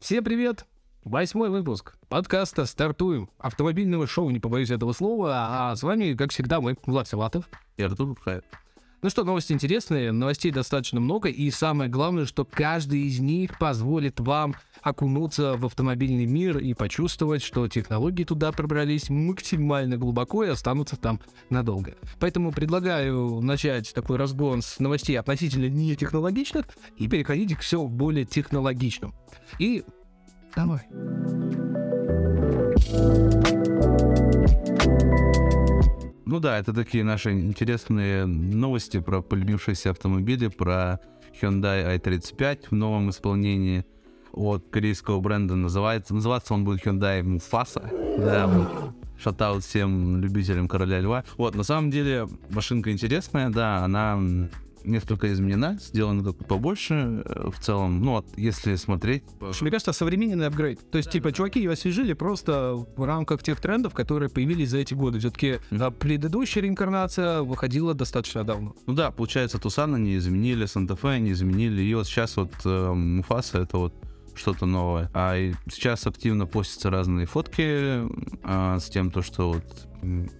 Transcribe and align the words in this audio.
Всем 0.00 0.22
привет! 0.22 0.64
Восьмой 1.02 1.50
выпуск 1.50 1.96
подкаста 2.08 2.66
«Стартуем» 2.66 3.28
автомобильного 3.36 4.06
шоу, 4.06 4.30
не 4.30 4.38
побоюсь 4.38 4.70
этого 4.70 4.92
слова, 4.92 5.70
а 5.70 5.74
с 5.74 5.82
вами, 5.82 6.14
как 6.14 6.30
всегда, 6.30 6.60
мой 6.60 6.78
Влад 6.86 7.08
Силатов. 7.08 7.46
И 7.76 7.82
Артур 7.82 8.16
Хаев. 8.20 8.44
Ну 9.00 9.10
что, 9.10 9.22
новости 9.22 9.52
интересные, 9.52 10.10
новостей 10.10 10.50
достаточно 10.50 10.98
много, 10.98 11.28
и 11.28 11.52
самое 11.52 11.88
главное, 11.88 12.26
что 12.26 12.44
каждый 12.44 13.02
из 13.02 13.20
них 13.20 13.56
позволит 13.56 14.18
вам 14.18 14.56
окунуться 14.82 15.54
в 15.56 15.66
автомобильный 15.66 16.26
мир 16.26 16.58
и 16.58 16.74
почувствовать, 16.74 17.42
что 17.42 17.68
технологии 17.68 18.24
туда 18.24 18.50
пробрались 18.50 19.08
максимально 19.08 19.98
глубоко 19.98 20.42
и 20.42 20.48
останутся 20.48 20.96
там 20.96 21.20
надолго. 21.48 21.94
Поэтому 22.18 22.50
предлагаю 22.50 23.40
начать 23.40 23.94
такой 23.94 24.16
разгон 24.16 24.62
с 24.62 24.80
новостей 24.80 25.16
относительно 25.16 25.68
не 25.68 25.94
технологичных 25.94 26.66
и 26.96 27.06
переходить 27.06 27.54
к 27.54 27.60
все 27.60 27.86
более 27.86 28.24
технологичным. 28.24 29.14
И 29.60 29.84
давай. 30.56 30.80
Ну 36.28 36.40
да, 36.40 36.58
это 36.58 36.74
такие 36.74 37.04
наши 37.04 37.32
интересные 37.32 38.26
новости 38.26 39.00
про 39.00 39.22
полюбившиеся 39.22 39.92
автомобили, 39.92 40.48
про 40.48 41.00
Hyundai 41.40 41.98
i35 41.98 42.66
в 42.70 42.72
новом 42.72 43.08
исполнении 43.08 43.86
от 44.34 44.68
корейского 44.68 45.20
бренда. 45.20 45.54
Называется, 45.54 46.14
называться 46.14 46.52
он 46.52 46.66
будет 46.66 46.84
Hyundai 46.84 47.22
Mufasa. 47.22 47.88
Да, 48.18 48.46
вот. 48.46 48.94
Шатаут 49.18 49.64
всем 49.64 50.20
любителям 50.20 50.68
Короля 50.68 51.00
Льва. 51.00 51.24
Вот, 51.38 51.54
на 51.54 51.62
самом 51.62 51.90
деле, 51.90 52.28
машинка 52.50 52.92
интересная, 52.92 53.48
да, 53.48 53.78
она 53.78 54.20
несколько 54.88 55.32
изменена, 55.32 55.78
сделана 55.80 56.24
как 56.24 56.46
побольше 56.46 57.22
э, 57.24 57.50
в 57.50 57.58
целом. 57.60 58.02
Ну, 58.02 58.12
вот, 58.12 58.26
если 58.36 58.76
смотреть... 58.76 59.24
Мне 59.60 59.70
кажется, 59.70 59.92
современный 59.92 60.46
апгрейд. 60.46 60.90
То 60.90 60.98
есть, 60.98 61.10
типа, 61.10 61.32
чуваки 61.32 61.60
ее 61.60 61.72
освежили 61.72 62.12
просто 62.12 62.74
в 62.96 63.04
рамках 63.04 63.42
тех 63.42 63.60
трендов, 63.60 63.94
которые 63.94 64.28
появились 64.28 64.70
за 64.70 64.78
эти 64.78 64.94
годы. 64.94 65.18
Все-таки 65.18 65.58
mm. 65.70 65.92
предыдущая 65.92 66.62
реинкарнация 66.62 67.42
выходила 67.42 67.94
достаточно 67.94 68.44
давно. 68.44 68.74
Ну 68.86 68.94
да, 68.94 69.10
получается, 69.10 69.58
Тусана 69.58 69.96
не 69.96 70.16
изменили, 70.16 70.66
Санта-Фе 70.66 71.20
не 71.20 71.32
изменили, 71.32 71.82
и 71.82 71.94
вот 71.94 72.06
сейчас 72.06 72.36
вот 72.36 72.52
э, 72.64 72.92
Муфаса 72.92 73.58
это 73.58 73.78
вот 73.78 73.94
что-то 74.34 74.66
новое. 74.66 75.10
А 75.14 75.36
сейчас 75.70 76.06
активно 76.06 76.46
постятся 76.46 76.90
разные 76.90 77.26
фотки 77.26 78.08
а, 78.44 78.78
с 78.78 78.88
тем, 78.88 79.10
то, 79.10 79.22
что 79.22 79.52
вот 79.52 79.88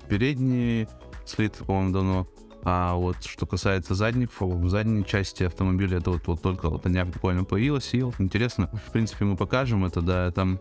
передние 0.08 0.88
слит, 1.26 1.54
по-моему, 1.54 1.92
давно 1.92 2.28
а 2.64 2.94
вот 2.94 3.16
что 3.24 3.46
касается 3.46 3.94
задних, 3.94 4.28
в 4.40 4.68
задней 4.68 5.04
части 5.04 5.44
автомобиля, 5.44 5.98
это 5.98 6.10
вот, 6.10 6.26
вот 6.26 6.42
только 6.42 6.68
вот 6.68 6.86
они 6.86 7.02
буквально 7.02 7.44
появилось, 7.44 7.94
и 7.94 8.02
вот 8.02 8.14
интересно. 8.18 8.68
В 8.86 8.92
принципе, 8.92 9.24
мы 9.24 9.36
покажем 9.36 9.84
это, 9.84 10.00
да, 10.00 10.30
там... 10.30 10.60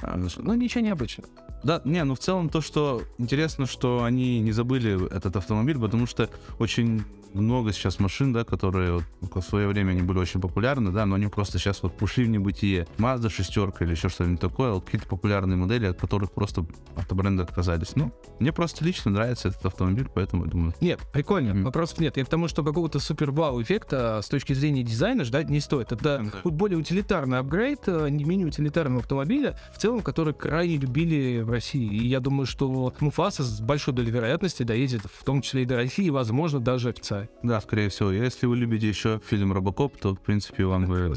А, 0.00 0.18
ну, 0.38 0.54
ничего 0.54 0.82
необычного. 0.82 1.28
Да, 1.64 1.80
не, 1.84 2.04
ну 2.04 2.14
в 2.14 2.18
целом 2.18 2.48
то, 2.48 2.60
что 2.60 3.02
интересно, 3.18 3.66
что 3.66 4.04
они 4.04 4.40
не 4.40 4.52
забыли 4.52 5.10
этот 5.10 5.36
автомобиль, 5.36 5.78
потому 5.78 6.06
что 6.06 6.28
очень 6.58 7.04
много 7.34 7.72
сейчас 7.72 7.98
машин, 7.98 8.32
да, 8.32 8.44
которые 8.44 9.02
вот, 9.20 9.34
в 9.34 9.42
свое 9.42 9.66
время 9.68 9.90
они 9.90 10.02
были 10.02 10.18
очень 10.18 10.40
популярны, 10.40 10.92
да, 10.92 11.04
но 11.04 11.16
они 11.16 11.26
просто 11.26 11.58
сейчас 11.58 11.82
вот 11.82 12.00
ушли 12.00 12.24
в 12.24 12.28
небытие. 12.28 12.86
Mazda 12.98 13.28
шестерка 13.28 13.84
или 13.84 13.92
еще 13.92 14.08
что-нибудь 14.08 14.40
такое, 14.40 14.72
вот 14.72 14.84
какие-то 14.84 15.08
популярные 15.08 15.56
модели, 15.56 15.86
от 15.86 15.98
которых 15.98 16.32
просто 16.32 16.64
автобренды 16.96 17.42
отказались. 17.42 17.96
Ну, 17.96 18.12
мне 18.38 18.52
просто 18.52 18.84
лично 18.84 19.10
нравится 19.10 19.48
этот 19.48 19.66
автомобиль, 19.66 20.08
поэтому 20.12 20.44
я 20.44 20.50
думаю... 20.50 20.74
Нет, 20.80 21.00
прикольно, 21.12 21.50
mm-hmm. 21.50 21.62
вопросов 21.64 21.98
нет. 21.98 22.16
Я 22.16 22.24
к 22.24 22.28
тому, 22.28 22.48
что 22.48 22.62
какого-то 22.62 23.00
супер 23.00 23.30
вау 23.30 23.60
эффекта 23.60 24.20
с 24.22 24.28
точки 24.28 24.52
зрения 24.52 24.82
дизайна 24.82 25.24
ждать 25.24 25.50
не 25.50 25.60
стоит. 25.60 25.92
Это 25.92 26.22
mm-hmm. 26.44 26.50
более 26.50 26.78
утилитарный 26.78 27.38
апгрейд, 27.38 27.80
э, 27.86 28.08
не 28.10 28.24
менее 28.24 28.46
утилитарного 28.46 29.00
автомобиля, 29.00 29.58
в 29.74 29.78
целом, 29.78 30.02
который 30.02 30.34
крайне 30.34 30.76
любили 30.76 31.40
в 31.40 31.50
России. 31.54 31.86
И 31.86 32.06
я 32.06 32.20
думаю, 32.20 32.46
что 32.46 32.92
Муфаса 33.00 33.42
с 33.42 33.60
большой 33.60 33.94
долей 33.94 34.10
вероятности 34.10 34.62
доедет 34.62 35.02
в 35.02 35.24
том 35.24 35.40
числе 35.40 35.62
и 35.62 35.64
до 35.64 35.76
России, 35.76 36.10
возможно, 36.10 36.60
даже 36.60 36.90
официально. 36.90 37.28
Да, 37.42 37.60
скорее 37.60 37.88
всего. 37.88 38.10
Если 38.10 38.46
вы 38.46 38.56
любите 38.56 38.88
еще 38.88 39.20
фильм 39.26 39.52
Робокоп, 39.52 39.96
то, 39.96 40.14
в 40.14 40.20
принципе, 40.20 40.64
вам 40.64 40.86
бы 40.86 41.14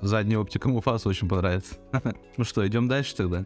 задняя 0.00 0.38
оптика 0.38 0.68
Муфаса 0.68 1.08
очень 1.08 1.28
понравится. 1.28 1.74
ну 2.36 2.44
что, 2.44 2.66
идем 2.66 2.88
дальше 2.88 3.14
тогда. 3.16 3.44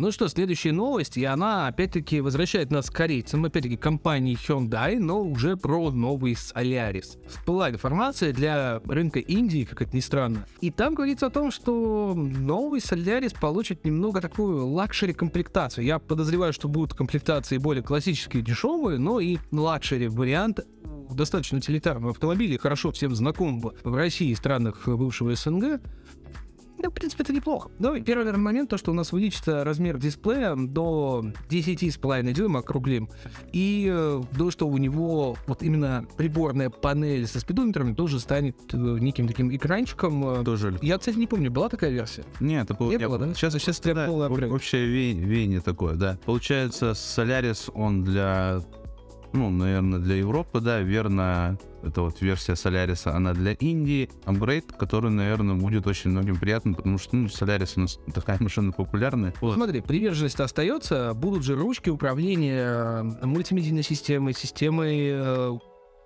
Ну 0.00 0.12
что, 0.12 0.28
следующая 0.28 0.72
новость, 0.72 1.18
и 1.18 1.26
она 1.26 1.66
опять-таки 1.66 2.22
возвращает 2.22 2.70
нас 2.70 2.88
к 2.88 2.94
корейцам, 2.94 3.44
опять-таки 3.44 3.76
компании 3.76 4.34
Hyundai, 4.34 4.98
но 4.98 5.22
уже 5.22 5.58
про 5.58 5.90
новый 5.90 6.32
Solaris. 6.32 7.18
Всплыла 7.28 7.68
информация 7.68 8.32
для 8.32 8.80
рынка 8.86 9.18
Индии, 9.18 9.64
как 9.64 9.82
это 9.82 9.94
ни 9.94 10.00
странно. 10.00 10.46
И 10.62 10.70
там 10.70 10.94
говорится 10.94 11.26
о 11.26 11.30
том, 11.30 11.50
что 11.50 12.14
новый 12.16 12.80
Solaris 12.80 13.38
получит 13.38 13.84
немного 13.84 14.22
такую 14.22 14.68
luxury 14.68 15.12
комплектацию. 15.12 15.84
Я 15.84 15.98
подозреваю, 15.98 16.54
что 16.54 16.66
будут 16.66 16.94
комплектации 16.94 17.58
более 17.58 17.82
классические, 17.82 18.42
дешевые, 18.42 18.98
но 18.98 19.20
и 19.20 19.36
luxury 19.52 20.08
вариант 20.08 20.60
достаточно 21.14 21.58
утилитарного 21.58 22.12
автомобиля, 22.12 22.58
хорошо 22.58 22.90
всем 22.92 23.14
знакомого 23.14 23.74
в 23.84 23.94
России 23.94 24.30
и 24.30 24.34
странах 24.34 24.86
бывшего 24.86 25.34
СНГ, 25.34 25.80
да, 26.82 26.90
в 26.90 26.92
принципе, 26.92 27.22
это 27.22 27.32
неплохо. 27.32 27.70
Ну, 27.78 28.00
первый 28.02 28.24
наверное, 28.24 28.44
момент, 28.44 28.70
то, 28.70 28.78
что 28.78 28.90
у 28.90 28.94
нас 28.94 29.12
увеличится 29.12 29.64
размер 29.64 29.98
дисплея 29.98 30.54
до 30.56 31.24
10,5 31.48 32.32
дюйма 32.32 32.60
округлим. 32.60 33.08
И 33.52 33.90
э, 33.92 34.22
то, 34.36 34.50
что 34.50 34.68
у 34.68 34.76
него 34.78 35.36
вот 35.46 35.62
именно 35.62 36.06
приборная 36.16 36.70
панель 36.70 37.26
со 37.26 37.40
спидометром 37.40 37.94
тоже 37.94 38.20
станет 38.20 38.56
э, 38.72 38.76
неким 38.76 39.28
таким 39.28 39.54
экранчиком. 39.54 40.44
Тоже. 40.44 40.78
Я, 40.82 40.98
кстати, 40.98 41.16
не 41.16 41.26
помню, 41.26 41.50
была 41.50 41.68
такая 41.68 41.90
версия? 41.90 42.24
Нет, 42.40 42.64
это 42.64 42.74
было, 42.74 42.90
не 42.90 42.98
было, 42.98 43.18
да? 43.18 43.34
Сейчас, 43.34 43.54
сейчас 43.54 43.80
да, 43.80 44.10
общее 44.10 44.86
веяние 44.86 45.60
такое, 45.60 45.94
да. 45.94 46.18
Получается, 46.24 46.90
Solaris, 46.90 47.70
он 47.74 48.04
для 48.04 48.60
ну, 49.32 49.50
наверное, 49.50 49.98
для 49.98 50.16
Европы, 50.16 50.60
да, 50.60 50.80
верно, 50.80 51.58
это 51.82 52.02
вот 52.02 52.20
версия 52.20 52.52
Solaris, 52.52 53.08
она 53.08 53.32
для 53.32 53.52
Индии, 53.52 54.10
апгрейд, 54.24 54.72
который, 54.72 55.10
наверное, 55.10 55.54
будет 55.54 55.86
очень 55.86 56.10
многим 56.10 56.36
приятным, 56.36 56.74
потому 56.74 56.98
что, 56.98 57.16
ну, 57.16 57.26
Solaris 57.26 57.74
у 57.76 57.80
нас 57.80 57.98
такая 58.14 58.38
машина 58.40 58.72
популярная. 58.72 59.34
Вот. 59.40 59.54
Смотри, 59.54 59.80
приверженность 59.80 60.40
остается, 60.40 61.14
будут 61.14 61.44
же 61.44 61.54
ручки 61.56 61.90
управления 61.90 62.64
э, 63.22 63.26
мультимедийной 63.26 63.82
системой, 63.82 64.34
системой 64.34 65.10
э, 65.12 65.58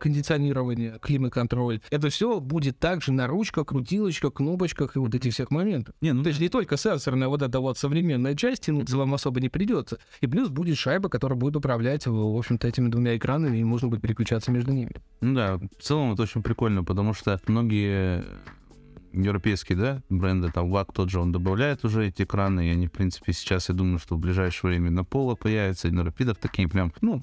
кондиционирование, 0.05 0.99
климат-контроль. 1.01 1.81
Это 1.91 2.11
все 2.11 2.39
будет 2.39 2.79
также 2.79 3.11
на 3.11 3.27
ручках, 3.27 3.69
крутилочках, 3.69 4.35
кнопочках 4.35 4.97
и 4.97 4.99
вот 4.99 5.15
этих 5.15 5.33
всех 5.33 5.51
моментов. 5.51 5.95
Не, 6.03 6.13
ну 6.13 6.23
то 6.23 6.29
есть 6.29 6.41
не 6.41 6.51
только 6.51 6.77
сенсорная 6.77 7.29
вот 7.29 7.41
эта 7.41 7.59
вот 7.59 7.79
современная 7.79 8.35
часть, 8.35 8.67
тянуться 8.67 8.99
вам 8.99 9.15
особо 9.15 9.41
не 9.41 9.49
придется. 9.49 9.99
И 10.21 10.27
плюс 10.27 10.51
будет 10.51 10.77
шайба, 10.77 11.09
которая 11.09 11.39
будет 11.39 11.57
управлять, 11.57 12.07
в 12.07 12.37
общем-то, 12.37 12.69
этими 12.69 12.89
двумя 12.89 13.17
экранами, 13.17 13.57
и 13.57 13.65
можно 13.65 13.89
будет 13.89 14.03
переключаться 14.03 14.51
между 14.51 14.73
ними. 14.73 14.93
Ну 15.23 15.35
да, 15.35 15.57
в 15.57 15.83
целом 15.83 16.13
это 16.13 16.23
очень 16.25 16.43
прикольно, 16.43 16.85
потому 16.85 17.15
что 17.15 17.41
многие 17.47 18.25
европейские, 19.15 19.79
да, 19.79 20.03
бренды, 20.11 20.51
там 20.53 20.71
ВАК 20.71 20.93
тот 20.93 21.09
же, 21.09 21.19
он 21.19 21.33
добавляет 21.33 21.83
уже 21.87 22.09
эти 22.09 22.25
экраны, 22.25 22.69
и 22.69 22.73
они, 22.73 22.89
в 22.89 22.93
принципе, 22.93 23.33
сейчас, 23.33 23.71
я 23.71 23.75
думаю, 23.75 23.99
что 23.99 24.17
в 24.17 24.19
ближайшее 24.19 24.73
время 24.73 24.91
на 24.91 25.03
Поло 25.03 25.35
появятся, 25.35 25.89
и 25.89 25.93
на 25.93 26.05
Рапидов 26.05 26.37
такие 26.37 26.69
прям, 26.69 26.93
ну, 27.01 27.23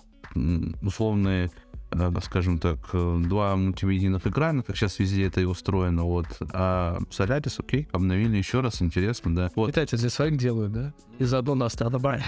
условные 0.81 1.51
скажем 2.23 2.59
так, 2.59 2.77
два 2.93 3.55
мультимедийных 3.55 4.25
экрана, 4.25 4.63
как 4.63 4.77
сейчас 4.77 4.99
везде 4.99 5.27
это 5.27 5.41
и 5.41 5.45
устроено, 5.45 6.03
вот. 6.03 6.25
А 6.53 6.99
Solaris, 7.09 7.55
окей, 7.57 7.87
обновили 7.91 8.37
еще 8.37 8.61
раз, 8.61 8.81
интересно, 8.81 9.35
да. 9.35 9.51
Вот. 9.55 9.69
Китайцы 9.69 9.97
для 9.97 10.09
своих 10.09 10.37
делают, 10.37 10.71
да? 10.71 10.93
И 11.19 11.23
заодно 11.23 11.55
нас 11.55 11.75
отобрали. 11.75 12.23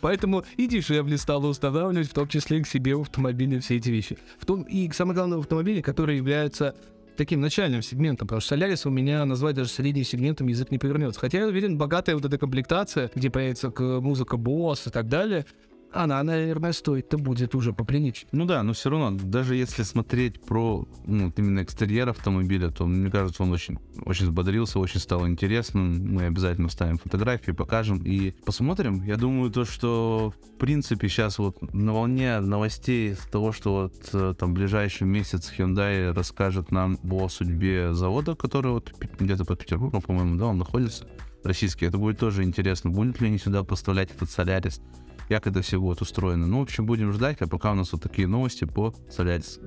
Поэтому 0.00 0.44
и 0.56 0.66
дешевле 0.66 1.18
стало 1.18 1.48
устанавливать, 1.48 2.08
в 2.08 2.14
том 2.14 2.28
числе 2.28 2.62
к 2.62 2.66
себе 2.66 2.94
в 2.96 3.02
автомобиле 3.02 3.60
все 3.60 3.76
эти 3.76 3.90
вещи. 3.90 4.18
В 4.38 4.46
том, 4.46 4.62
и 4.62 4.90
самое 4.92 5.14
главное 5.14 5.38
в 5.38 5.40
автомобиле, 5.40 5.82
который 5.82 6.16
является 6.16 6.74
таким 7.16 7.40
начальным 7.40 7.80
сегментом, 7.80 8.28
потому 8.28 8.42
что 8.42 8.54
Solaris 8.54 8.86
у 8.86 8.90
меня 8.90 9.24
назвать 9.24 9.56
даже 9.56 9.70
средним 9.70 10.04
сегментом 10.04 10.48
язык 10.48 10.70
не 10.70 10.78
повернется. 10.78 11.18
Хотя 11.18 11.38
я 11.38 11.46
уверен, 11.46 11.78
богатая 11.78 12.14
вот 12.14 12.26
эта 12.26 12.36
комплектация, 12.36 13.10
где 13.14 13.30
появится 13.30 13.72
музыка 13.78 14.36
Bose 14.36 14.88
и 14.88 14.90
так 14.90 15.08
далее, 15.08 15.46
она, 15.92 16.22
наверное, 16.22 16.72
стоит-то 16.72 17.18
будет 17.18 17.54
уже 17.54 17.72
поприличнее. 17.72 18.28
Ну 18.32 18.44
да, 18.44 18.62
но 18.62 18.72
все 18.72 18.90
равно, 18.90 19.18
даже 19.18 19.56
если 19.56 19.82
смотреть 19.82 20.40
про 20.40 20.86
ну, 21.06 21.32
именно 21.36 21.62
экстерьер 21.62 22.08
автомобиля, 22.08 22.70
то 22.70 22.86
мне 22.86 23.10
кажется, 23.10 23.42
он 23.42 23.52
очень, 23.52 23.78
очень 24.04 24.26
взбодрился, 24.26 24.78
очень 24.78 25.00
стал 25.00 25.26
интересным. 25.26 26.14
Мы 26.14 26.24
обязательно 26.24 26.68
ставим 26.68 26.98
фотографии, 26.98 27.52
покажем 27.52 28.02
и 28.04 28.32
посмотрим. 28.44 29.02
Я 29.02 29.16
думаю, 29.16 29.50
то, 29.50 29.64
что 29.64 30.32
в 30.54 30.58
принципе 30.58 31.08
сейчас 31.08 31.38
вот 31.38 31.72
на 31.72 31.92
волне 31.92 32.40
новостей 32.40 33.16
того, 33.30 33.52
что 33.52 33.74
вот 33.82 33.94
э, 34.12 34.34
там 34.38 34.54
ближайший 34.54 35.06
месяц 35.06 35.52
Hyundai 35.56 36.12
расскажет 36.12 36.70
нам 36.70 36.98
о 37.10 37.28
судьбе 37.28 37.94
завода, 37.94 38.34
который 38.34 38.72
вот 38.72 38.92
где-то 39.18 39.44
под 39.44 39.60
Петербургом, 39.60 40.02
по-моему, 40.02 40.36
да, 40.36 40.46
он 40.46 40.58
находится 40.58 41.06
российский. 41.46 41.86
Это 41.86 41.98
будет 41.98 42.18
тоже 42.18 42.42
интересно. 42.42 42.90
Будут 42.90 43.20
ли 43.20 43.28
они 43.28 43.38
сюда 43.38 43.64
поставлять 43.64 44.10
этот 44.10 44.30
Солярис? 44.30 44.80
как 45.28 45.46
это 45.46 45.62
все 45.62 45.80
будет 45.80 46.00
устроено. 46.00 46.46
Ну, 46.46 46.60
в 46.60 46.62
общем, 46.62 46.86
будем 46.86 47.12
ждать, 47.12 47.38
а 47.40 47.48
пока 47.48 47.72
у 47.72 47.74
нас 47.74 47.92
вот 47.92 48.02
такие 48.02 48.28
новости 48.28 48.64
по 48.64 48.94
Solaris. 49.08 49.58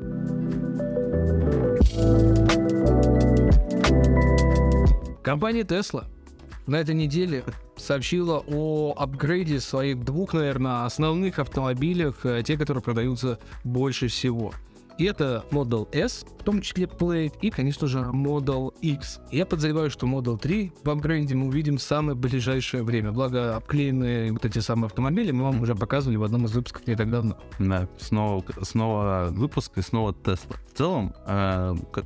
Компания 5.22 5.62
Tesla 5.62 6.06
на 6.66 6.78
этой 6.78 6.96
неделе 6.96 7.44
сообщила 7.76 8.44
о 8.48 8.94
апгрейде 8.98 9.60
своих 9.60 10.04
двух, 10.04 10.34
наверное, 10.34 10.86
основных 10.86 11.40
автомобилях, 11.40 12.26
э, 12.26 12.42
те, 12.46 12.58
которые 12.58 12.84
продаются 12.84 13.40
больше 13.64 14.08
всего. 14.08 14.54
И 15.00 15.06
это 15.06 15.46
Model 15.52 15.88
S, 15.94 16.26
в 16.40 16.44
том 16.44 16.62
числе 16.62 16.84
Plate, 16.84 17.34
и, 17.42 17.50
конечно 17.50 17.88
же, 17.88 18.00
Model 18.00 18.74
X. 18.82 19.22
Я 19.32 19.46
подозреваю, 19.46 19.90
что 19.90 20.06
Model 20.06 20.38
3 20.38 20.74
в 20.84 20.90
апгрейде 20.90 21.36
мы 21.36 21.48
увидим 21.48 21.78
в 21.78 21.82
самое 21.82 22.18
ближайшее 22.18 22.84
время. 22.84 23.14
Благо, 23.14 23.56
обклеенные 23.56 24.34
вот 24.34 24.44
эти 24.44 24.60
самые 24.60 24.88
автомобили 24.88 25.32
мы 25.32 25.46
вам 25.46 25.62
уже 25.62 25.74
показывали 25.74 26.18
в 26.18 26.24
одном 26.26 26.46
из 26.46 26.52
выпусков 26.52 26.86
не 26.86 26.98
так 26.98 27.10
давно. 27.10 27.38
Да, 27.60 27.88
снова, 27.98 28.44
снова 28.62 29.30
выпуск 29.32 29.78
и 29.78 29.82
снова 29.82 30.12
Tesla. 30.12 30.58
В 30.68 30.78
целом, 30.78 31.14
э, 31.26 31.76
как 31.94 32.06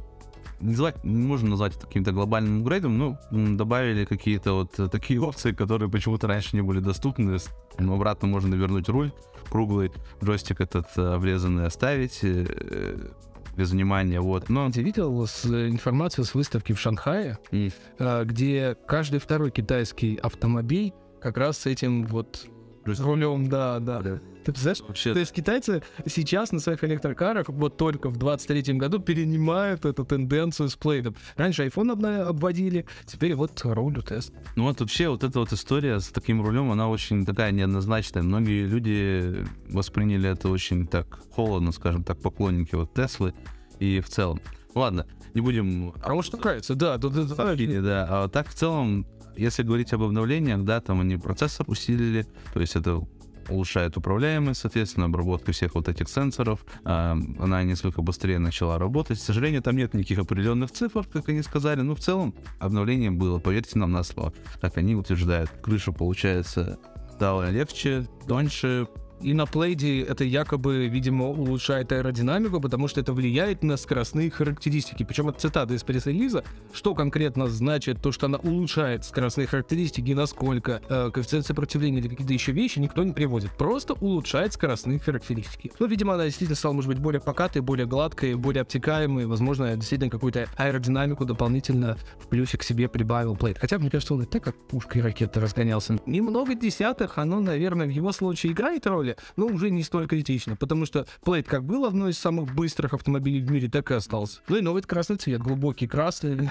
назвать, 0.64 1.04
не 1.04 1.26
можно 1.26 1.50
назвать 1.50 1.76
это 1.76 1.86
каким-то 1.86 2.12
глобальным 2.12 2.62
апгрейдом, 2.62 2.98
но 2.98 3.20
добавили 3.32 4.06
какие-то 4.06 4.54
вот 4.54 4.92
такие 4.92 5.22
опции, 5.22 5.52
которые 5.52 5.90
почему-то 5.90 6.28
раньше 6.28 6.56
не 6.56 6.62
были 6.62 6.80
доступны. 6.80 7.38
Обратно 7.78 8.28
можно 8.28 8.56
вернуть 8.56 8.90
руль 8.90 9.12
круглый, 9.50 9.92
джойстик 10.24 10.62
этот 10.62 10.88
э, 10.96 11.18
врезанный 11.18 11.68
оставить, 11.68 12.20
э, 12.24 13.12
без 13.56 13.72
внимания, 13.72 14.20
вот. 14.20 14.50
Но 14.50 14.72
ты 14.72 14.82
видел 14.82 15.28
с, 15.28 15.46
информацию 15.46 16.26
с 16.26 16.34
выставки 16.34 16.74
в 16.74 16.80
Шанхае, 16.80 17.38
mm. 17.52 18.26
где 18.26 18.76
каждый 18.88 19.20
второй 19.20 19.52
китайский 19.52 20.16
автомобиль 20.16 20.94
как 21.22 21.38
раз 21.38 21.60
с 21.60 21.66
этим 21.68 22.06
вот 22.08 22.48
рулем, 22.86 23.50
да, 23.50 23.80
да. 23.80 24.02
да. 24.02 24.20
Ты 24.44 24.52
представляешь? 24.52 24.82
Вообще... 24.82 25.14
То 25.14 25.20
есть 25.20 25.32
китайцы 25.32 25.84
сейчас 26.06 26.52
на 26.52 26.60
своих 26.60 26.84
электрокарах 26.84 27.50
вот 27.50 27.78
только 27.78 28.10
в 28.10 28.18
23-м 28.18 28.78
году 28.78 29.00
перенимают 29.00 29.86
эту 29.86 30.06
тенденцию 30.06 30.70
с 30.70 30.76
плейдом. 30.76 31.16
Раньше 31.38 31.66
iPhone 31.66 32.22
обводили, 32.24 32.86
теперь 33.06 33.36
вот 33.36 33.62
руль 33.64 34.04
тест. 34.04 34.34
Ну 34.56 34.64
вот 34.64 34.82
вообще 34.82 35.10
вот 35.10 35.24
эта 35.24 35.40
вот 35.40 35.54
история 35.54 36.00
с 36.00 36.10
таким 36.10 36.44
рулем, 36.44 36.72
она 36.72 36.90
очень 36.90 37.26
такая 37.26 37.52
неоднозначная. 37.52 38.24
Многие 38.24 38.66
люди 38.66 39.46
восприняли 39.70 40.30
это 40.30 40.50
очень 40.50 40.88
так 40.88 41.20
холодно, 41.32 41.72
скажем 41.72 42.04
так, 42.04 42.20
поклонники 42.20 42.76
вот 42.76 42.94
Теслы 42.94 43.34
и 43.80 44.02
в 44.02 44.10
целом. 44.10 44.42
Ладно, 44.76 45.06
не 45.34 45.42
будем... 45.42 45.94
А 46.04 46.14
может 46.14 46.34
нравится, 46.34 46.76
да. 46.76 46.98
Да, 46.98 47.10
да, 47.10 47.24
да. 47.24 47.56
да. 47.56 48.08
А 48.10 48.28
так 48.28 48.50
в 48.50 48.54
целом, 48.54 49.06
если 49.36 49.64
говорить 49.64 49.94
об 49.94 50.04
обновлениях, 50.04 50.64
да, 50.64 50.82
там 50.82 51.02
они 51.02 51.18
процессор 51.18 51.66
усилили, 51.70 52.26
то 52.54 52.60
есть 52.60 52.76
это 52.76 53.02
улучшает 53.50 53.98
управляемость, 53.98 54.62
соответственно, 54.62 55.08
обработка 55.08 55.52
всех 55.52 55.76
вот 55.76 55.88
этих 55.88 56.10
сенсоров. 56.10 56.66
А, 56.84 57.18
она 57.40 57.64
несколько 57.64 58.02
быстрее 58.02 58.40
начала 58.40 58.78
работать. 58.80 59.20
К 59.20 59.22
сожалению, 59.22 59.62
там 59.62 59.76
нет 59.76 59.94
никаких 59.94 60.20
определенных 60.20 60.72
цифр, 60.72 61.06
как 61.12 61.30
они 61.30 61.42
сказали, 61.42 61.82
но 61.82 61.96
в 61.96 62.00
целом 62.00 62.34
обновление 62.60 63.12
было, 63.12 63.40
поверьте 63.40 63.78
нам 63.80 63.92
на 63.92 64.04
слово. 64.04 64.34
Так 64.62 64.78
они 64.78 64.96
утверждают. 64.96 65.50
Крыша, 65.62 65.92
получается, 65.92 66.80
стала 67.14 67.50
легче, 67.50 68.08
тоньше, 68.28 68.88
и 69.24 69.34
на 69.34 69.46
плейде 69.46 70.02
это 70.02 70.24
якобы, 70.24 70.88
видимо, 70.88 71.30
улучшает 71.30 71.92
аэродинамику, 71.92 72.60
потому 72.60 72.88
что 72.88 73.00
это 73.00 73.14
влияет 73.14 73.64
на 73.64 73.78
скоростные 73.78 74.30
характеристики. 74.30 75.04
Причем 75.04 75.30
это 75.30 75.40
цитата 75.40 75.74
из 75.74 75.84
пресс-релиза. 75.84 76.44
Что 76.74 76.94
конкретно 76.94 77.48
значит 77.48 78.02
то, 78.02 78.12
что 78.12 78.26
она 78.26 78.38
улучшает 78.38 79.06
скоростные 79.06 79.48
характеристики, 79.48 80.12
насколько, 80.12 80.82
э, 80.90 81.10
коэффициент 81.12 81.46
сопротивления 81.46 82.00
или 82.00 82.10
какие-то 82.10 82.34
еще 82.34 82.52
вещи, 82.52 82.80
никто 82.80 83.04
не 83.04 83.14
приводит. 83.14 83.52
Просто 83.58 83.94
улучшает 83.94 84.54
скоростные 84.54 85.00
характеристики. 85.00 85.72
Ну, 85.80 85.88
видимо, 85.88 86.16
она 86.16 86.26
действительно 86.26 86.56
стала, 86.56 86.74
может 86.74 86.90
быть, 86.90 87.00
более 87.00 87.22
покатой, 87.22 87.62
более 87.62 87.86
гладкой, 87.86 88.36
более 88.36 88.62
обтекаемой. 88.62 89.26
Возможно, 89.26 89.76
действительно 89.76 90.10
какую-то 90.10 90.48
аэродинамику 90.58 91.26
дополнительно 91.26 91.98
в 92.20 92.28
плюсе 92.28 92.58
к 92.58 92.64
себе 92.64 92.90
прибавил 92.90 93.38
плейд. 93.38 93.58
Хотя, 93.58 93.80
мне 93.80 93.90
кажется, 93.90 94.14
он 94.14 94.24
и 94.24 94.26
так 94.26 94.44
как 94.44 94.56
пушка 94.68 95.00
и 95.00 95.02
ракета 95.02 95.40
разгонялся. 95.40 95.98
Немного 96.06 96.56
десятых, 96.56 97.18
оно, 97.18 97.40
наверное, 97.40 97.88
в 97.88 97.92
его 97.92 98.12
случае 98.12 98.52
играет 98.52 98.86
роль, 98.86 99.13
но 99.36 99.48
уже 99.48 99.70
не 99.70 99.84
столь 99.84 100.08
критично, 100.08 100.56
потому 100.56 100.86
что 100.86 101.06
Plate 101.24 101.44
как 101.44 101.64
был 101.64 101.86
одной 101.86 102.12
из 102.12 102.20
самых 102.20 102.54
быстрых 102.54 102.94
автомобилей 102.94 103.42
в 103.42 103.52
мире, 103.52 103.70
так 103.70 103.92
и 103.92 103.94
остался. 103.96 104.40
Ну 104.48 104.58
и 104.58 104.62
новый 104.62 104.82
красный 104.84 105.18
цвет, 105.18 105.42
глубокий 105.42 105.88
красный. 105.88 106.50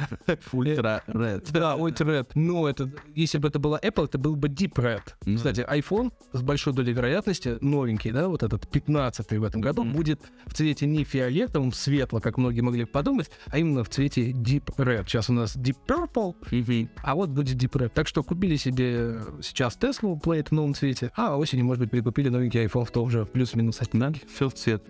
Ultra 0.52 1.02
Red. 1.06 1.48
Да, 1.52 1.76
Ultra 1.76 2.04
Red. 2.06 2.30
Но 2.34 2.68
это, 2.68 2.90
если 3.14 3.38
бы 3.38 3.48
это 3.48 3.58
была 3.58 3.78
Apple, 3.78 4.06
это 4.06 4.18
был 4.18 4.36
бы 4.36 4.48
Deep 4.48 4.74
Red. 4.74 5.02
Mm-hmm. 5.24 5.36
Кстати, 5.36 5.60
iPhone 5.60 6.12
с 6.32 6.42
большой 6.42 6.72
долей 6.72 6.92
вероятности, 6.92 7.58
новенький, 7.60 8.10
да, 8.10 8.28
вот 8.28 8.42
этот 8.42 8.68
15 8.68 9.30
в 9.32 9.44
этом 9.44 9.60
году, 9.60 9.84
mm-hmm. 9.84 9.92
будет 9.92 10.20
в 10.46 10.54
цвете 10.54 10.86
не 10.86 11.04
фиолетовым, 11.04 11.72
светло, 11.72 12.20
как 12.20 12.38
многие 12.38 12.60
могли 12.60 12.84
подумать, 12.84 13.30
а 13.46 13.58
именно 13.58 13.84
в 13.84 13.88
цвете 13.88 14.30
Deep 14.30 14.74
Red. 14.76 15.04
Сейчас 15.06 15.30
у 15.30 15.32
нас 15.32 15.56
Deep 15.56 15.76
Purple, 15.86 16.34
mm-hmm. 16.50 16.88
а 17.02 17.14
вот 17.14 17.30
будет 17.30 17.56
Deep 17.56 17.72
Red. 17.72 17.90
Так 17.90 18.08
что 18.08 18.22
купили 18.22 18.56
себе 18.56 19.20
сейчас 19.42 19.76
Tesla 19.76 20.20
Plaid 20.20 20.48
в 20.48 20.52
новом 20.52 20.74
цвете, 20.74 21.12
а 21.16 21.36
осенью, 21.36 21.66
может 21.66 21.80
быть, 21.80 21.90
прикупили 21.90 22.28
новенький 22.28 22.41
новенький 22.42 22.64
iPhone 22.64 22.84
в 22.84 22.90
том 22.90 23.08
же 23.08 23.24
плюс-минус 23.24 23.80
в 24.48 24.50
цвет. 24.54 24.82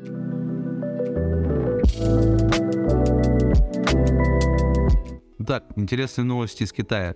Так, 5.47 5.65
интересные 5.77 6.25
новости 6.25 6.63
из 6.63 6.73
Китая. 6.73 7.15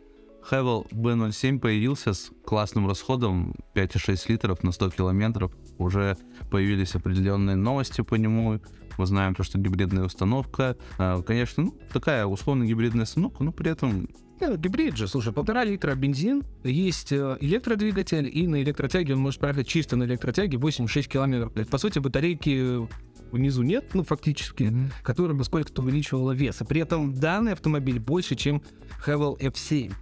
Havel 0.51 0.87
B07 0.91 1.59
появился 1.59 2.13
с 2.13 2.31
классным 2.45 2.87
расходом 2.87 3.55
5,6 3.75 4.25
литров 4.29 4.63
на 4.63 4.73
100 4.73 4.91
километров. 4.91 5.53
Уже 5.79 6.19
появились 6.51 6.95
определенные 6.95 7.57
новости 7.57 8.03
по 8.03 8.17
нему. 8.17 8.61
Мы 8.99 9.07
знаем 9.07 9.35
то, 9.35 9.43
что 9.43 9.59
гибридная 9.59 10.05
установка. 10.05 10.77
А, 10.99 11.23
конечно, 11.23 11.65
ну, 11.65 11.79
такая 11.93 12.27
условно 12.27 12.65
гибридная 12.65 13.05
установка, 13.05 13.43
но 13.43 13.53
при 13.53 13.71
этом 13.71 14.07
гибрид 14.41 14.97
же, 14.97 15.09
слушай, 15.09 15.33
полтора 15.33 15.65
литра 15.65 15.95
бензин, 15.95 16.45
есть 16.65 17.13
э, 17.13 17.37
электродвигатель, 17.41 18.31
и 18.33 18.47
на 18.47 18.63
электротяге 18.63 19.15
он 19.15 19.21
может 19.21 19.41
проехать 19.41 19.67
чисто 19.67 19.97
на 19.97 20.05
электротяге 20.05 20.59
8-6 20.59 21.09
километров. 21.09 21.69
По 21.69 21.79
сути, 21.79 21.99
батарейки 21.99 22.87
внизу 23.33 23.63
нет, 23.63 23.91
ну, 23.95 24.05
фактически, 24.05 24.65
mm-hmm. 24.65 24.93
которая 25.03 25.37
бы 25.37 25.45
сколько-то 25.45 25.83
увеличивала 25.83 26.33
вес. 26.33 26.61
И 26.61 26.65
при 26.65 26.81
этом 26.81 27.15
данный 27.15 27.53
автомобиль 27.53 27.99
больше, 27.99 28.35
чем 28.35 28.63
Havel 29.07 29.39
F7. 29.39 29.93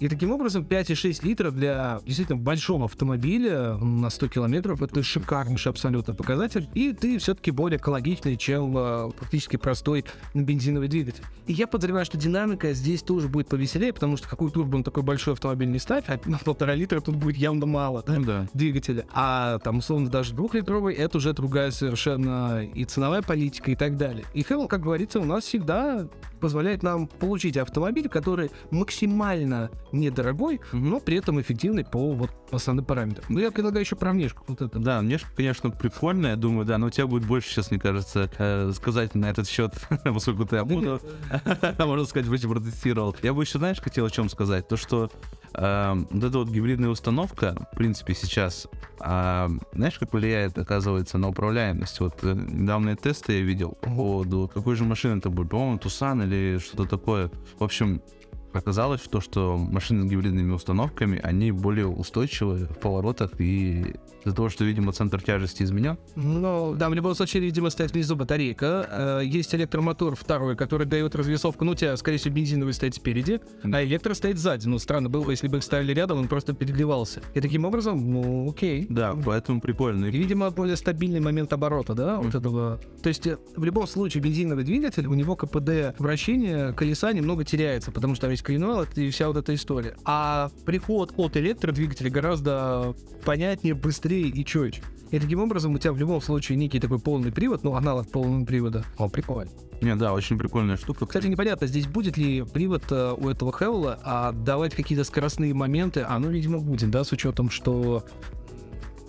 И 0.00 0.08
таким 0.08 0.30
образом 0.30 0.62
5,6 0.62 1.24
литров 1.26 1.54
для 1.54 2.00
действительно 2.06 2.38
большого 2.38 2.84
автомобиля 2.84 3.74
на 3.74 4.10
100 4.10 4.28
километров 4.28 4.80
это 4.82 5.02
шикарнейший 5.02 5.70
абсолютно 5.70 6.14
показатель. 6.14 6.68
И 6.74 6.92
ты 6.92 7.18
все-таки 7.18 7.50
более 7.50 7.78
экологичный, 7.78 8.36
чем 8.36 8.76
э, 8.76 9.10
практически 9.18 9.56
простой 9.56 10.04
бензиновый 10.34 10.88
двигатель. 10.88 11.24
И 11.46 11.52
я 11.52 11.66
подозреваю, 11.66 12.04
что 12.04 12.16
динамика 12.16 12.72
здесь 12.74 13.02
тоже 13.02 13.28
будет 13.28 13.48
повеселее, 13.48 13.92
потому 13.92 14.16
что 14.16 14.28
какой 14.28 14.50
турбо 14.50 14.78
на 14.78 14.84
такой 14.84 15.02
большой 15.02 15.34
автомобиль 15.34 15.70
не 15.70 15.78
ставь, 15.78 16.04
а 16.08 16.20
на 16.28 16.38
полтора 16.38 16.74
литра 16.74 17.00
тут 17.00 17.16
будет 17.16 17.36
явно 17.36 17.66
мало 17.66 18.04
да, 18.06 18.18
да. 18.18 18.46
двигателя. 18.54 19.04
А 19.12 19.58
там 19.58 19.78
условно 19.78 20.08
даже 20.08 20.34
двухлитровый 20.34 20.94
это 20.94 21.18
уже 21.18 21.32
другая 21.32 21.70
совершенно 21.72 22.64
и 22.64 22.84
ценовая 22.84 23.22
политика 23.22 23.70
и 23.72 23.76
так 23.76 23.96
далее. 23.96 24.24
И 24.34 24.42
Хэмл, 24.42 24.68
как 24.68 24.82
говорится, 24.82 25.18
у 25.18 25.24
нас 25.24 25.44
всегда 25.44 26.06
позволяет 26.40 26.82
нам 26.82 27.06
получить 27.06 27.56
автомобиль, 27.56 28.08
который 28.08 28.50
максимально 28.70 29.70
недорогой, 29.92 30.60
но 30.72 31.00
при 31.00 31.18
этом 31.18 31.40
эффективный 31.40 31.84
по 31.84 32.12
вот 32.12 32.30
основным 32.50 32.84
параметрам. 32.84 33.24
Ну, 33.28 33.38
я 33.38 33.50
предлагаю 33.50 33.84
еще 33.84 33.96
про 33.96 34.12
внешку. 34.12 34.44
Вот 34.48 34.62
это. 34.62 34.78
Да, 34.78 35.00
внешка, 35.00 35.28
конечно, 35.36 35.70
прикольная, 35.70 36.30
я 36.30 36.36
думаю, 36.36 36.66
да, 36.66 36.78
но 36.78 36.86
у 36.86 36.90
тебя 36.90 37.06
будет 37.06 37.26
больше 37.26 37.48
сейчас, 37.50 37.70
мне 37.70 37.80
кажется, 37.80 38.30
э, 38.38 38.72
сказать 38.74 39.14
на 39.14 39.26
этот 39.30 39.48
счет, 39.48 39.74
поскольку 40.04 40.46
ты 40.46 40.56
Амуну, 40.58 41.00
можно 41.78 42.06
сказать, 42.06 42.26
вроде 42.28 42.48
протестировал. 42.48 43.16
Я 43.22 43.32
бы 43.32 43.42
еще, 43.42 43.58
знаешь, 43.58 43.80
хотел 43.80 44.06
о 44.06 44.10
чем 44.10 44.28
сказать, 44.28 44.68
то, 44.68 44.76
что 44.76 45.10
э, 45.54 45.94
вот 46.10 46.24
эта 46.24 46.38
вот 46.38 46.48
гибридная 46.48 46.90
установка, 46.90 47.68
в 47.72 47.76
принципе, 47.76 48.14
сейчас, 48.14 48.68
э, 49.00 49.48
знаешь, 49.72 49.98
как 49.98 50.12
влияет, 50.12 50.58
оказывается, 50.58 51.18
на 51.18 51.28
управляемость? 51.28 52.00
Вот 52.00 52.18
э, 52.22 52.34
недавние 52.34 52.96
тесты 52.96 53.38
я 53.38 53.40
видел 53.40 53.72
по 53.80 53.90
поводу, 53.90 54.50
какой 54.52 54.76
же 54.76 54.84
машины 54.84 55.18
это 55.18 55.30
будет, 55.30 55.50
по-моему, 55.50 55.78
Тусан 55.78 56.22
или 56.22 56.58
что-то 56.58 56.88
такое. 56.88 57.30
В 57.58 57.64
общем, 57.64 58.02
оказалось, 58.52 59.02
то, 59.02 59.20
что 59.20 59.56
машины 59.56 60.06
с 60.06 60.10
гибридными 60.10 60.52
установками, 60.52 61.20
они 61.22 61.52
более 61.52 61.86
устойчивы 61.86 62.66
в 62.66 62.78
поворотах 62.78 63.40
и 63.40 63.94
из-за 64.24 64.36
того, 64.36 64.48
что, 64.48 64.64
видимо, 64.64 64.92
центр 64.92 65.22
тяжести 65.22 65.62
изменен. 65.62 65.98
Ну, 66.16 66.74
да, 66.76 66.88
в 66.88 66.94
любом 66.94 67.14
случае, 67.14 67.42
видимо, 67.42 67.70
стоит 67.70 67.92
внизу 67.92 68.16
батарейка. 68.16 69.20
Э, 69.20 69.24
есть 69.24 69.54
электромотор 69.54 70.14
второй, 70.16 70.56
который 70.56 70.86
дает 70.86 71.14
развесовку. 71.14 71.64
Ну, 71.64 71.72
у 71.72 71.74
тебя, 71.74 71.96
скорее 71.96 72.18
всего, 72.18 72.34
бензиновый 72.34 72.74
стоит 72.74 72.94
спереди, 72.94 73.40
а 73.62 73.82
электро 73.82 74.14
стоит 74.14 74.38
сзади. 74.38 74.66
Ну, 74.66 74.78
странно 74.78 75.08
было, 75.08 75.30
если 75.30 75.48
бы 75.48 75.58
их 75.58 75.64
ставили 75.64 75.92
рядом, 75.92 76.18
он 76.18 76.28
просто 76.28 76.52
переливался. 76.52 77.22
И 77.34 77.40
таким 77.40 77.64
образом, 77.64 78.12
ну, 78.12 78.50
окей. 78.50 78.86
Да, 78.88 79.14
поэтому 79.24 79.60
прикольно. 79.60 80.06
И, 80.06 80.10
видимо, 80.10 80.50
более 80.50 80.76
стабильный 80.76 81.20
момент 81.20 81.52
оборота, 81.52 81.94
да, 81.94 82.14
mm-hmm. 82.14 82.22
вот 82.22 82.34
этого. 82.34 82.80
То 83.02 83.08
есть, 83.08 83.26
э, 83.26 83.38
в 83.56 83.64
любом 83.64 83.86
случае, 83.86 84.22
бензиновый 84.22 84.64
двигатель, 84.64 85.06
у 85.06 85.14
него 85.14 85.36
КПД 85.36 85.98
вращения 85.98 86.72
колеса 86.72 87.12
немного 87.12 87.44
теряется, 87.44 87.92
потому 87.92 88.14
что 88.14 88.22
там 88.22 88.32
есть 88.32 88.42
коренной 88.48 88.86
и 88.96 89.10
вся 89.10 89.28
вот 89.28 89.36
эта 89.36 89.54
история. 89.54 89.94
А 90.04 90.50
приход 90.64 91.12
от 91.16 91.36
электродвигателя 91.36 92.10
гораздо 92.10 92.94
понятнее, 93.24 93.74
быстрее 93.74 94.28
и 94.28 94.44
четче. 94.44 94.82
И 95.10 95.18
таким 95.18 95.40
образом 95.40 95.74
у 95.74 95.78
тебя 95.78 95.92
в 95.92 95.98
любом 95.98 96.20
случае 96.20 96.56
некий 96.56 96.80
такой 96.80 96.98
полный 96.98 97.32
привод, 97.32 97.62
ну, 97.62 97.74
аналог 97.74 98.10
полного 98.10 98.44
привода. 98.44 98.84
О, 98.96 99.08
прикольно. 99.08 99.50
Не, 99.80 99.94
да, 99.96 100.12
очень 100.12 100.38
прикольная 100.38 100.76
штука. 100.76 101.06
Кстати, 101.06 101.26
непонятно, 101.26 101.66
здесь 101.66 101.86
будет 101.86 102.16
ли 102.16 102.42
привод 102.42 102.82
э, 102.90 103.14
у 103.16 103.28
этого 103.28 103.52
Хевела 103.52 103.98
а 104.02 104.32
давать 104.32 104.74
какие-то 104.74 105.04
скоростные 105.04 105.54
моменты. 105.54 106.04
А 106.06 106.18
ну, 106.18 106.30
видимо, 106.30 106.58
будет, 106.58 106.90
да, 106.90 107.04
с 107.04 107.12
учетом, 107.12 107.48
что 107.48 108.04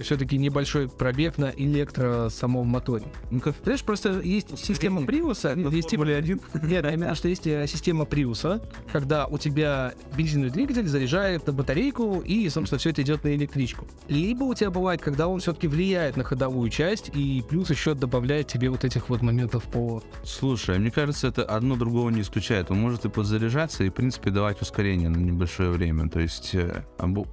все-таки 0.02 0.38
небольшой 0.38 0.90
пробег 0.90 1.38
на 1.38 1.52
электро 1.56 2.30
самом 2.30 2.68
моторе. 2.68 3.06
Ну, 3.32 3.42
знаешь, 3.64 3.84
просто 3.84 4.20
есть 4.22 4.58
система 4.58 5.06
Приуса, 5.06 5.54
есть 5.54 5.90
типа... 5.90 6.04
один. 6.06 6.40
Нет, 6.64 6.86
именно, 6.86 7.16
что 7.16 7.28
есть 7.28 7.48
э, 7.48 7.66
система 7.68 8.06
Приуса, 8.06 8.62
когда 8.92 9.28
у 9.28 9.38
тебя 9.38 9.94
бензиновый 10.16 10.52
двигатель 10.52 10.88
заряжает 10.88 11.44
батарейку, 11.54 12.20
и, 12.20 12.48
собственно, 12.50 12.80
все 12.80 12.92
это 12.92 13.02
идет 13.02 13.24
на 13.24 13.36
электричку. 13.36 13.88
Либо 14.08 14.44
у 14.44 14.54
тебя 14.54 14.70
бывает, 14.70 15.02
когда 15.02 15.28
он 15.28 15.40
все-таки 15.40 15.68
влияет 15.68 16.18
на 16.18 16.24
ходовую 16.24 16.70
часть, 16.70 17.10
и 17.14 17.44
плюс 17.48 17.70
еще 17.70 17.94
добавляет 17.94 18.48
тебе 18.48 18.70
вот 18.70 18.84
этих 18.84 19.10
вот 19.10 19.22
моментов 19.22 19.64
по... 19.64 20.02
Слушай, 20.24 20.80
мне 20.80 20.92
кажется, 20.92 21.28
это 21.28 21.44
одно 21.44 21.76
другого 21.76 22.10
не 22.10 22.22
исключает. 22.22 22.72
Он 22.72 22.80
может 22.80 23.06
и 23.06 23.10
подзаряжаться, 23.10 23.84
и, 23.84 23.90
в 23.90 23.94
принципе, 23.94 24.30
давать 24.32 24.62
ускорение 24.62 25.10
на 25.10 25.18
небольшое 25.18 25.70
время. 25.70 26.10
То 26.10 26.20
есть, 26.20 26.54
э, 26.54 26.84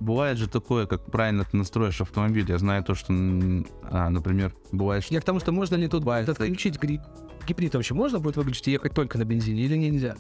бывает 0.00 0.38
же 0.38 0.49
такое, 0.49 0.87
как 0.87 1.04
правильно 1.04 1.44
ты 1.44 1.56
настроишь 1.56 2.00
автомобиль. 2.00 2.46
Я 2.56 2.60
знаю 2.60 2.82
то, 2.82 2.94
что, 2.94 3.12
а, 3.12 4.08
например, 4.08 4.54
бывает... 4.72 5.04
Что... 5.04 5.12
Я 5.12 5.20
к 5.20 5.25
тому, 5.25 5.40
что 5.40 5.52
можно 5.52 5.75
ли 5.75 5.88
тут 5.88 6.04
бывает, 6.04 6.26
отключить 6.26 6.80
гри... 6.80 7.02
гибрид 7.46 7.75
вообще? 7.75 7.92
Можно 7.92 8.18
будет 8.18 8.36
выключить 8.36 8.68
и 8.68 8.70
ехать 8.70 8.94
только 8.94 9.18
на 9.18 9.26
бензине 9.26 9.60
или 9.62 9.76
нельзя? 9.76 10.16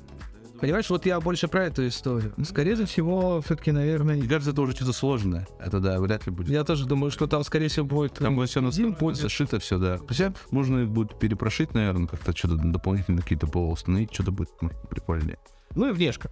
Понимаешь, 0.60 0.90
вот 0.90 1.06
я 1.06 1.18
больше 1.18 1.48
про 1.48 1.64
эту 1.64 1.88
историю. 1.88 2.34
Скорее 2.44 2.84
всего, 2.84 3.40
все-таки, 3.40 3.72
наверное... 3.72 4.16
Мне 4.16 4.28
кажется, 4.28 4.50
это 4.50 4.60
уже 4.60 4.72
что-то 4.72 4.92
сложное. 4.92 5.48
Это, 5.58 5.80
да, 5.80 5.98
вряд 5.98 6.26
ли 6.26 6.32
будет. 6.32 6.50
Я 6.50 6.64
тоже 6.64 6.84
думаю, 6.84 7.10
что 7.10 7.26
там, 7.26 7.42
скорее 7.42 7.68
всего, 7.68 7.86
будет... 7.86 8.12
Там 8.12 8.36
будет 8.36 8.50
все 8.50 8.60
на 8.60 8.70
будет 8.90 9.16
зашито 9.16 9.58
все, 9.58 9.78
да. 9.78 9.98
Хотя 10.06 10.34
можно 10.50 10.84
будет 10.84 11.18
перепрошить, 11.18 11.72
наверное, 11.72 12.06
как-то 12.06 12.36
что-то 12.36 12.56
дополнительно 12.56 13.22
какие-то 13.22 13.46
полы 13.46 13.72
установить, 13.72 14.12
что-то 14.12 14.30
будет 14.30 14.50
ну, 14.60 14.70
прикольнее. 14.90 15.38
Ну 15.74 15.88
и 15.88 15.92
внешка. 15.92 16.28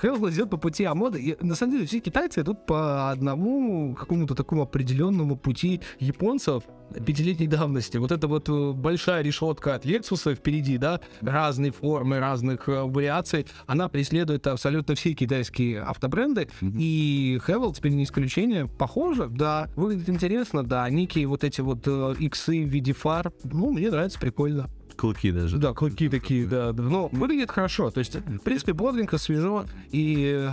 Хелл 0.00 0.28
идет 0.30 0.50
по 0.50 0.56
пути 0.56 0.84
Амода. 0.84 1.18
И 1.18 1.36
на 1.44 1.54
самом 1.54 1.72
деле 1.72 1.86
все 1.86 2.00
китайцы 2.00 2.42
идут 2.42 2.66
по 2.66 3.10
одному 3.10 3.94
какому-то 3.94 4.34
такому 4.34 4.62
определенному 4.62 5.36
пути 5.36 5.80
японцев 5.98 6.64
пятилетней 7.06 7.46
давности. 7.46 7.98
Вот 7.98 8.10
эта 8.10 8.26
вот 8.26 8.48
э, 8.48 8.72
большая 8.72 9.22
решетка 9.22 9.74
от 9.74 9.84
Lexus 9.84 10.34
впереди, 10.34 10.76
да, 10.76 11.00
разные 11.20 11.70
формы, 11.70 12.18
разных 12.18 12.68
э, 12.68 12.82
вариаций, 12.82 13.46
она 13.66 13.88
преследует 13.88 14.46
абсолютно 14.46 14.94
все 14.94 15.14
китайские 15.14 15.82
автобренды. 15.82 16.48
Mm-hmm. 16.60 16.72
И 16.78 17.40
Хевел 17.46 17.72
теперь 17.72 17.92
не 17.92 18.04
исключение. 18.04 18.66
Похоже, 18.66 19.28
да, 19.28 19.68
выглядит 19.76 20.08
интересно, 20.08 20.64
да, 20.64 20.88
некие 20.90 21.26
вот 21.26 21.44
эти 21.44 21.60
вот 21.60 21.82
э, 21.86 22.14
иксы 22.18 22.64
в 22.64 22.68
виде 22.68 22.92
фар, 22.92 23.32
ну, 23.44 23.70
мне 23.70 23.90
нравится, 23.90 24.18
прикольно 24.18 24.68
клыки 25.00 25.32
даже. 25.32 25.56
Да, 25.56 25.72
клыки 25.72 26.08
такие, 26.08 26.46
да. 26.46 26.72
Но 26.72 27.08
выглядит 27.08 27.50
хорошо. 27.50 27.90
То 27.90 28.00
есть, 28.00 28.14
в 28.14 28.40
принципе, 28.40 28.72
бодренько, 28.72 29.18
свежо. 29.18 29.64
И, 29.90 30.48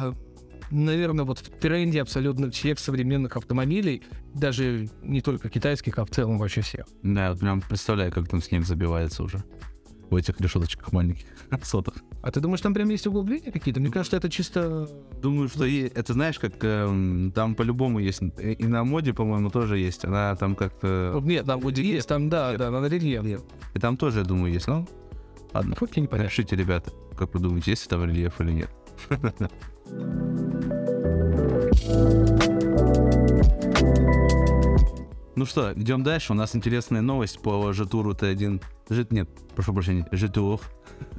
наверное, 0.72 1.26
вот 1.26 1.40
в 1.40 1.50
тренде 1.60 2.02
абсолютно 2.02 2.50
всех 2.50 2.80
современных 2.80 3.36
автомобилей, 3.36 4.04
даже 4.34 4.90
не 5.04 5.22
только 5.22 5.50
китайских, 5.50 6.00
а 6.00 6.06
в 6.06 6.10
целом 6.10 6.38
вообще 6.38 6.62
всех. 6.62 6.86
Да, 7.04 7.32
вот 7.32 7.40
прям 7.40 7.62
представляю, 7.62 8.12
как 8.12 8.28
там 8.28 8.42
снег 8.42 8.66
забивается 8.66 9.24
уже 9.24 9.44
в 10.10 10.16
этих 10.16 10.40
решеточках 10.40 10.92
маленьких 10.92 11.26
сотах. 11.64 11.96
А 12.22 12.32
ты 12.32 12.40
думаешь, 12.40 12.62
там 12.62 12.74
прям 12.74 12.90
есть 12.90 13.08
углубления 13.08 13.52
какие-то? 13.52 13.80
Мне 13.80 13.92
кажется, 13.92 14.18
это 14.18 14.30
чисто... 14.30 14.90
Думаю, 15.22 15.50
что 15.50 15.66
и, 15.66 15.90
это 15.94 16.14
знаешь, 16.14 16.40
как 16.40 16.54
э, 16.62 17.32
там 17.34 17.56
по-любому 17.56 18.00
есть. 18.00 18.22
И 18.40 18.68
на 18.68 18.84
моде, 18.84 19.14
по-моему, 19.14 19.50
тоже 19.50 19.78
есть. 19.78 20.06
Она 20.06 20.36
там 20.36 20.56
как-то... 20.56 21.22
Нет, 21.24 21.46
там 21.46 21.62
моде 21.62 21.84
есть, 21.84 22.08
там, 22.08 22.30
да, 22.30 22.52
нет. 22.52 22.60
да, 22.60 22.72
на 22.72 22.86
рельеф. 22.86 23.42
И 23.74 23.80
там 23.80 23.98
тоже, 23.98 24.20
я 24.20 24.26
думаю, 24.26 24.54
есть. 24.54 24.68
Ну, 24.68 24.88
ладно. 25.54 25.76
Хоть 25.76 25.98
не 25.98 26.08
понятно. 26.08 26.30
Решите, 26.30 26.56
ребята, 26.56 26.92
как 27.18 27.34
вы 27.34 27.40
думаете, 27.40 27.72
есть 27.72 27.88
там 27.88 28.04
рельеф 28.04 28.40
или 28.42 28.52
нет? 28.52 28.70
Ну 35.38 35.46
что, 35.46 35.72
идем 35.74 36.02
дальше. 36.02 36.34
У 36.34 36.36
нас 36.36 36.56
интересная 36.56 37.02
новость 37.02 37.40
по 37.44 37.72
Жетуру 37.72 38.14
Т1. 38.14 38.60
Жит, 38.90 39.12
нет, 39.12 39.30
прошу 39.56 39.72
прощения, 39.72 40.08
Жетуов. 40.12 40.62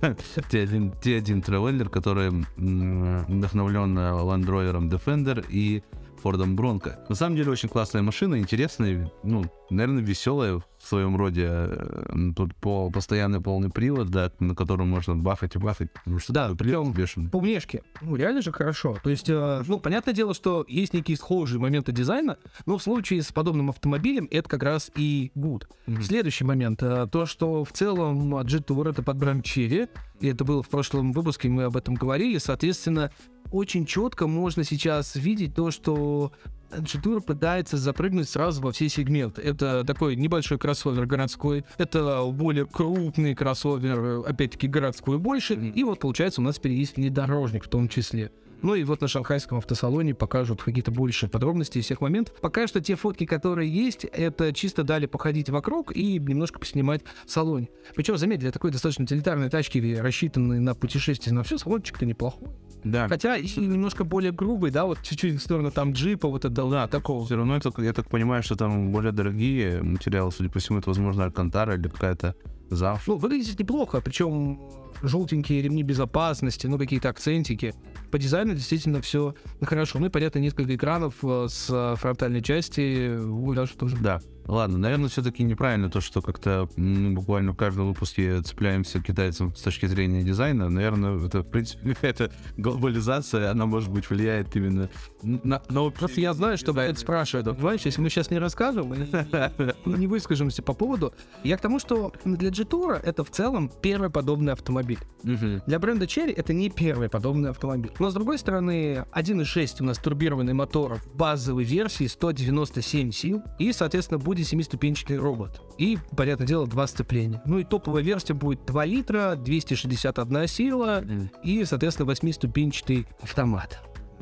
Т1, 0.01 1.01
Т1 1.01 1.41
трейлер, 1.41 1.89
который 1.89 2.31
вдохновлен 2.57 3.97
Land 3.97 4.45
Rover 4.45 4.91
Defender 4.91 5.47
и 5.49 5.85
Фордом 6.21 6.57
Бронко. 6.57 6.99
На 7.09 7.15
самом 7.15 7.37
деле 7.37 7.53
очень 7.53 7.69
классная 7.69 8.03
машина, 8.03 8.41
интересная, 8.41 9.09
ну, 9.23 9.45
наверное, 9.71 10.03
веселая 10.03 10.65
в 10.89 10.91
своем 10.91 11.17
роде. 11.17 11.47
Э, 11.47 12.33
тут 12.35 12.55
по 12.55 12.91
постоянный 12.91 13.43
полный 13.43 13.69
привод, 13.69 14.09
да, 14.09 14.33
на 14.41 14.55
котором 14.55 14.89
можно 14.89 15.15
бахать 15.15 15.55
и 15.55 15.59
бахать. 15.59 15.91
Ну, 16.07 16.19
что 16.19 16.33
да, 16.33 16.55
прям 16.55 16.93
бешеный. 16.93 17.29
По 17.29 17.41
внешке. 17.41 17.83
Ну, 18.01 18.17
реально 18.17 18.41
же 18.41 18.53
хорошо. 18.53 18.97
То 19.03 19.11
есть, 19.11 19.29
э, 19.29 19.63
ну, 19.67 19.81
понятное 19.81 20.15
дело, 20.15 20.33
что 20.33 20.65
есть 20.67 20.95
некие 20.95 21.19
схожие 21.19 21.61
моменты 21.61 21.93
дизайна, 21.93 22.39
но 22.65 22.79
в 22.79 22.83
случае 22.83 23.21
с 23.21 23.31
подобным 23.33 23.69
автомобилем 23.69 24.29
это 24.31 24.49
как 24.49 24.63
раз 24.63 24.91
и 24.97 25.31
good. 25.37 25.65
Mm-hmm. 25.87 26.03
Следующий 26.03 26.45
момент. 26.45 26.83
Э, 26.83 27.07
то, 27.13 27.27
что 27.27 27.65
в 27.65 27.73
целом 27.73 28.31
G-Tour 28.47 28.89
это 28.89 29.03
под 29.03 29.19
бренд 29.19 29.45
Cherry, 29.45 29.91
и 30.21 30.29
это 30.29 30.47
было 30.47 30.63
в 30.63 30.71
прошлом 30.71 31.13
выпуске, 31.13 31.51
мы 31.51 31.65
об 31.65 31.77
этом 31.77 31.97
говорили, 31.97 32.39
соответственно, 32.39 33.13
очень 33.53 33.85
четко 33.85 34.27
можно 34.27 34.65
сейчас 34.65 35.17
видеть 35.17 35.55
то, 35.55 35.71
что 35.71 36.33
G-Tour 36.71 37.21
пытается 37.23 37.77
запрыгнуть 37.77 38.29
сразу 38.29 38.61
во 38.63 38.73
все 38.73 38.89
сегменты. 38.89 39.43
Это 39.43 39.85
такой 39.85 40.17
небольшой 40.17 40.59
кроссовер 40.59 41.07
городской, 41.07 41.65
это 41.79 42.25
более 42.27 42.67
крупный 42.67 43.35
кроссовер, 43.35 44.29
опять-таки 44.29 44.69
городской 44.69 45.19
больше, 45.19 45.55
и 45.55 45.85
вот 45.85 46.01
получается 46.01 46.41
у 46.41 46.45
нас 46.45 46.61
есть 46.63 46.97
внедорожник 46.97 47.65
в 47.65 47.69
том 47.69 47.89
числе. 47.89 48.31
Ну 48.63 48.75
и 48.75 48.85
вот 48.85 49.01
на 49.01 49.09
шанхайском 49.09 49.59
автосалоне 49.59 50.15
покажут 50.15 50.63
какие-то 50.63 50.91
больше 50.91 51.29
подробности 51.29 51.81
всех 51.81 52.01
моментов. 52.01 52.35
Пока 52.41 52.67
что 52.67 52.81
те 52.81 52.97
фотки, 52.97 53.25
которые 53.25 53.71
есть, 53.71 54.05
это 54.05 54.53
чисто 54.53 54.83
дали 54.83 55.07
походить 55.07 55.49
вокруг 55.49 55.97
и 55.97 56.19
немножко 56.19 56.59
поснимать 56.59 57.03
в 57.27 57.31
салоне. 57.31 57.69
Причем, 57.95 58.17
заметь, 58.17 58.41
для 58.41 58.51
такой 58.51 58.71
достаточно 58.71 59.05
утилитарной 59.05 59.49
тачки, 59.49 59.97
рассчитанной 59.97 60.59
на 60.59 60.75
путешествие 60.75 61.35
на 61.35 61.43
все, 61.43 61.59
салончик-то 61.59 62.05
неплохой. 62.05 62.49
Да. 62.85 63.09
Хотя 63.09 63.37
и 63.37 63.47
немножко 63.57 64.05
более 64.05 64.33
грубый, 64.33 64.71
да, 64.71 64.87
вот 64.87 65.03
чуть-чуть 65.03 65.35
в 65.35 65.43
сторону 65.43 65.71
там 65.71 65.93
джипа, 65.93 66.29
вот 66.29 66.45
это, 66.45 66.65
да, 66.65 66.89
такого. 66.89 67.25
Все 67.25 67.37
равно, 67.37 67.57
это, 67.57 67.73
я 67.83 67.93
так 67.93 68.09
понимаю, 68.09 68.43
что 68.43 68.57
там 68.57 68.93
более 68.93 69.13
дорогие 69.13 69.83
материалы, 69.83 70.31
судя 70.33 70.51
по 70.51 70.59
всему, 70.59 70.79
это, 70.79 70.91
возможно, 70.91 71.25
Алькантара 71.25 71.75
или 71.75 71.89
какая-то 71.89 72.35
ЗАФ. 72.71 73.07
Ну, 73.09 73.17
выглядит 73.17 73.59
неплохо, 73.59 74.01
причем 74.01 74.61
желтенькие 75.03 75.63
ремни 75.63 75.83
безопасности, 75.83 76.67
ну, 76.67 76.79
какие-то 76.79 77.09
акцентики. 77.09 77.75
По 78.11 78.19
дизайну 78.19 78.55
действительно 78.55 79.01
все 79.03 79.35
хорошо. 79.63 79.99
Ну 79.99 80.07
и, 80.07 80.09
понятно, 80.09 80.39
несколько 80.39 80.75
экранов 80.75 81.17
э, 81.23 81.47
с 81.49 81.97
фронтальной 81.99 82.43
части. 82.43 83.19
Даже 83.55 83.75
тоже. 83.75 83.97
Да. 83.97 84.21
Ладно, 84.49 84.79
наверное, 84.79 85.11
все-таки 85.11 85.43
неправильно 85.43 85.91
то, 85.91 86.01
что 86.01 86.23
как-то 86.23 86.69
ну, 86.77 87.15
буквально 87.15 87.53
в 87.53 87.57
каждом 87.57 87.89
выпуске 87.89 88.41
цепляемся 88.41 88.99
к 88.99 89.05
китайцам 89.05 89.55
с 89.55 89.61
точки 89.61 89.85
зрения 89.85 90.23
дизайна. 90.23 90.71
Наверное, 90.71 91.23
это, 91.25 91.41
в 91.41 91.51
принципе, 91.51 91.95
это 92.03 92.33
глобализация, 92.57 93.51
она, 93.51 93.67
может 93.67 93.91
быть, 93.91 94.09
влияет 94.09 94.57
именно 94.57 94.89
на... 95.23 95.63
Но 95.69 95.91
просто 95.91 96.23
я 96.23 96.33
знаю, 96.33 96.57
что 96.57 96.73
это 96.81 96.99
спрашивают. 96.99 97.55
Понимаешь, 97.59 97.83
если 97.83 98.01
мы 98.01 98.09
сейчас 98.09 98.31
не 98.31 98.39
расскажем, 98.39 98.95
не 99.85 100.07
выскажемся 100.07 100.63
по 100.63 100.73
поводу, 100.73 101.13
я 101.45 101.59
к 101.59 101.61
тому, 101.61 101.79
что 101.79 102.13
для 102.25 102.49
G-Tour 102.49 103.03
это 103.03 103.25
в 103.25 103.31
целом 103.31 103.71
первый 103.83 104.09
подобный 104.09 104.55
автомобиль. 104.55 105.01
Для 105.23 105.79
бренда 105.79 106.07
Cherry 106.07 106.33
это 106.35 106.55
не 106.55 106.71
первый 106.71 107.11
подобный 107.11 107.51
автомобиль. 107.51 107.93
Но, 107.99 108.09
с 108.09 108.15
другой 108.15 108.39
стороны, 108.39 109.05
1.6 109.13 109.77
у 109.81 109.85
нас 109.85 109.99
турбированный 109.99 110.55
мотор 110.55 110.95
в 110.95 111.15
базовой 111.15 111.65
версии 111.65 112.07
197 112.07 113.11
сил, 113.11 113.43
и, 113.59 113.73
соответственно, 113.73 114.19
будет 114.19 114.38
будет 114.39 114.49
семиступенчатый 114.49 115.19
робот. 115.19 115.61
И, 115.79 115.99
понятное 116.17 116.47
дело, 116.47 116.67
два 116.67 116.87
сцепления. 116.87 117.43
Ну 117.45 117.59
и 117.59 117.65
топовая 117.65 118.03
версия 118.03 118.35
будет 118.35 118.65
2 118.67 118.85
литра, 118.85 119.35
261 119.37 120.47
сила 120.47 121.05
и, 121.43 121.65
соответственно, 121.65 122.07
восьмиступенчатый 122.07 123.07
автомат. 123.21 123.81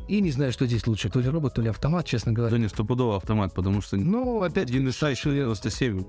И 0.08 0.20
не 0.20 0.30
знаю, 0.30 0.52
что 0.52 0.66
здесь 0.66 0.86
лучше, 0.86 1.10
то 1.10 1.20
ли 1.20 1.28
робот, 1.28 1.54
то 1.54 1.62
ли 1.62 1.68
автомат, 1.68 2.06
честно 2.06 2.32
говоря. 2.32 2.52
Да 2.52 2.58
не, 2.58 2.68
стопудово 2.68 3.16
автомат, 3.16 3.52
потому 3.54 3.82
что... 3.82 3.96
Ну, 3.96 4.42
опять... 4.42 4.70
1.6 4.70 5.10
еще 5.10 5.30
97, 5.32 6.04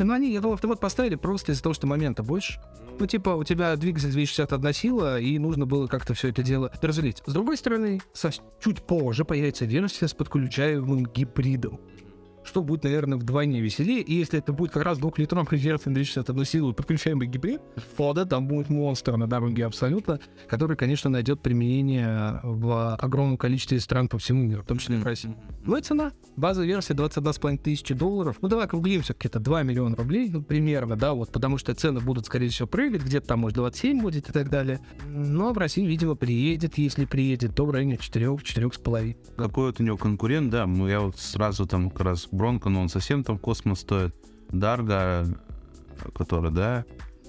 Ну, 0.00 0.12
они 0.12 0.34
этого 0.34 0.54
автомат 0.54 0.80
поставили 0.80 1.14
просто 1.14 1.52
из-за 1.52 1.62
того, 1.62 1.74
что 1.74 1.86
момента 1.86 2.22
больше. 2.22 2.60
Ну, 2.98 3.06
типа, 3.06 3.30
у 3.30 3.42
тебя 3.42 3.74
двигатель 3.76 4.10
261 4.10 4.72
сила, 4.74 5.18
и 5.18 5.38
нужно 5.38 5.64
было 5.64 5.86
как-то 5.86 6.12
все 6.12 6.28
это 6.28 6.42
дело 6.42 6.70
разделить. 6.82 7.22
С 7.24 7.32
другой 7.32 7.56
стороны, 7.56 8.02
со 8.12 8.30
чуть 8.62 8.82
позже 8.82 9.24
появится 9.24 9.64
версия 9.64 10.08
с 10.08 10.14
подключаемым 10.14 11.06
гибридом. 11.06 11.80
Что 12.52 12.62
будет, 12.62 12.84
наверное, 12.84 13.16
вдвойне 13.16 13.62
веселее. 13.62 14.02
И 14.02 14.12
если 14.12 14.38
это 14.38 14.52
будет 14.52 14.72
как 14.72 14.84
раз 14.84 14.98
двухлитровый 14.98 15.58
версия 15.58 15.88
на 15.88 16.04
61 16.04 16.44
силу, 16.44 16.74
подключаемый 16.74 17.26
гибрид, 17.26 17.62
Фода, 17.96 18.26
там 18.26 18.46
будет 18.46 18.68
монстр 18.68 19.16
на 19.16 19.26
дороге 19.26 19.64
абсолютно, 19.64 20.20
который, 20.48 20.76
конечно, 20.76 21.08
найдет 21.08 21.40
применение 21.40 22.40
в 22.42 22.94
огромном 22.96 23.38
количестве 23.38 23.80
стран 23.80 24.08
по 24.08 24.18
всему 24.18 24.42
миру, 24.42 24.62
в 24.62 24.66
том 24.66 24.76
числе 24.76 24.96
и 24.96 24.98
в 24.98 25.04
России. 25.04 25.34
Ну 25.64 25.78
и 25.78 25.80
цена. 25.80 26.12
Базовая 26.36 26.68
версия 26.68 26.92
21,5 26.92 27.56
тысячи 27.56 27.94
долларов. 27.94 28.36
Ну 28.42 28.48
давай 28.48 28.66
округлим 28.66 29.00
все-таки, 29.00 29.28
это 29.28 29.40
2 29.40 29.62
миллиона 29.62 29.96
рублей, 29.96 30.28
ну 30.28 30.42
примерно, 30.42 30.96
да, 30.96 31.14
вот, 31.14 31.32
потому 31.32 31.56
что 31.56 31.74
цены 31.74 32.00
будут, 32.00 32.26
скорее 32.26 32.50
всего, 32.50 32.68
прыгать, 32.68 33.02
где-то 33.02 33.28
там, 33.28 33.40
может, 33.40 33.56
27 33.56 34.02
будет 34.02 34.28
и 34.28 34.32
так 34.32 34.50
далее. 34.50 34.80
Но 35.06 35.54
в 35.54 35.58
Россию, 35.58 35.88
видимо, 35.88 36.16
приедет, 36.16 36.76
если 36.76 37.06
приедет, 37.06 37.54
то 37.54 37.64
в 37.64 37.70
районе 37.70 37.94
4-4,5. 37.94 39.16
Какой 39.38 39.68
вот 39.68 39.80
у 39.80 39.82
него 39.82 39.96
конкурент, 39.96 40.50
да, 40.50 40.66
ну 40.66 40.86
я 40.86 41.00
вот 41.00 41.16
сразу 41.16 41.64
там 41.64 41.88
как 41.88 42.02
раз 42.02 42.28
Бронко, 42.42 42.70
но 42.70 42.80
он 42.82 42.88
совсем 42.88 43.22
там 43.22 43.38
космос 43.38 43.82
стоит. 43.82 44.12
Дарга, 44.50 45.24
который, 46.12 46.50
да, 46.50 46.84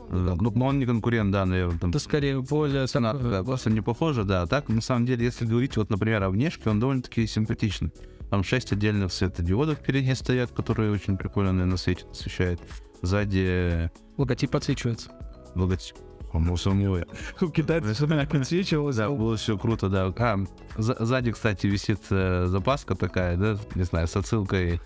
ну, 0.10 0.36
но 0.56 0.66
он 0.66 0.80
не 0.80 0.88
конкурент, 0.88 1.32
да, 1.32 1.46
наверное. 1.46 1.78
Там 1.78 1.92
Это 1.92 2.00
скорее 2.00 2.42
более... 2.42 2.88
цена 2.88 3.14
такая 3.14 3.44
просто 3.44 3.70
не 3.70 3.82
похожа, 3.82 4.24
да. 4.24 4.42
А 4.42 4.48
Так, 4.48 4.70
на 4.70 4.82
самом 4.82 5.06
деле, 5.06 5.24
если 5.26 5.46
говорить, 5.46 5.78
вот, 5.78 5.92
например, 5.92 6.24
о 6.24 6.32
внешке, 6.32 6.68
он 6.72 6.80
довольно-таки 6.80 7.28
симпатичный. 7.28 7.92
Там 8.32 8.44
шесть 8.44 8.72
отдельных 8.74 9.14
светодиодов 9.14 9.78
впереди 9.78 10.16
стоят, 10.16 10.52
которые 10.52 10.92
очень 10.92 11.16
прикольно, 11.16 11.54
наверное, 11.54 11.78
светят, 11.78 12.10
освещают. 12.12 12.60
Сзади 13.04 13.92
Логотип 14.18 14.50
подсвечивается. 14.50 15.12
логотип. 15.54 15.96
Ну, 16.34 16.58
сомневаюсь. 16.58 17.06
У 17.40 17.50
китайцев 17.50 18.10
подсвечивалось. 18.30 18.96
Да, 18.96 19.12
было 19.12 19.38
все 19.38 19.56
круто, 19.60 19.90
да. 19.90 20.12
А, 20.18 20.40
за- 20.76 20.98
сзади, 21.06 21.32
кстати, 21.32 21.68
висит 21.68 22.00
э, 22.10 22.48
запаска 22.48 22.96
такая, 22.96 23.38
да, 23.38 23.60
не 23.76 23.84
знаю, 23.84 24.08
с 24.08 24.16
отсылкой 24.16 24.82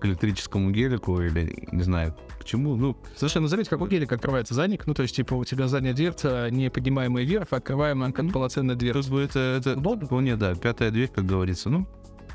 к 0.00 0.06
электрическому 0.06 0.70
гелику 0.70 1.20
или, 1.20 1.68
не 1.72 1.82
знаю, 1.82 2.14
к 2.40 2.44
чему. 2.44 2.76
Ну, 2.76 2.96
Слушай, 3.16 3.40
ну 3.40 3.48
заметь, 3.48 3.68
как 3.68 3.80
у 3.80 3.86
гелика 3.86 4.14
открывается 4.14 4.54
задник. 4.54 4.86
Ну, 4.86 4.94
то 4.94 5.02
есть, 5.02 5.16
типа, 5.16 5.34
у 5.34 5.44
тебя 5.44 5.68
задняя 5.68 5.94
дверца, 5.94 6.48
не 6.50 6.70
поднимаемая 6.70 7.24
вверх, 7.24 7.48
а 7.50 7.56
открываемая 7.56 8.12
как 8.12 8.32
полноценная 8.32 8.74
дверь. 8.76 8.94
Как 8.94 9.04
бы 9.06 9.20
это, 9.20 9.38
это 9.38 9.76
вполне, 10.06 10.36
да, 10.36 10.54
пятая 10.54 10.90
дверь, 10.90 11.08
как 11.08 11.26
говорится. 11.26 11.70
Ну, 11.70 11.86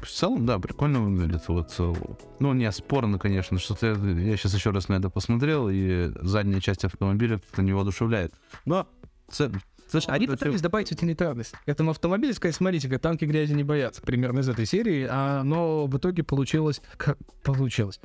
в 0.01 0.07
целом, 0.07 0.45
да, 0.45 0.59
прикольно 0.59 1.01
выглядит. 1.01 1.47
Вот, 1.47 1.73
э, 1.79 1.93
ну, 2.39 2.53
не 2.53 2.71
спорно, 2.71 3.17
конечно, 3.19 3.57
что-то 3.59 3.87
я, 3.87 3.93
я 3.93 4.37
сейчас 4.37 4.53
еще 4.53 4.69
раз 4.69 4.89
на 4.89 4.95
это 4.95 5.09
посмотрел, 5.09 5.69
и 5.69 6.11
задняя 6.21 6.59
часть 6.59 6.85
автомобиля 6.85 7.39
как-то 7.39 7.61
не 7.61 7.73
воодушевляет. 7.73 8.33
Но 8.65 8.87
ц- 9.29 9.51
Слушай, 9.89 10.13
они 10.13 10.25
это 10.25 10.33
пытались 10.37 10.61
добавить 10.61 10.91
утилитарность. 10.91 11.53
Этому 11.65 11.91
автомобилю 11.91 12.33
сказать, 12.33 12.55
смотрите, 12.55 12.89
как 12.89 13.01
танки 13.01 13.25
грязи 13.25 13.53
не 13.53 13.63
боятся, 13.63 14.01
примерно 14.01 14.39
из 14.39 14.49
этой 14.49 14.65
серии, 14.65 15.07
а, 15.09 15.43
но 15.43 15.87
в 15.87 15.97
итоге 15.97 16.23
получилось, 16.23 16.81
как 16.97 17.17
получилось. 17.43 17.99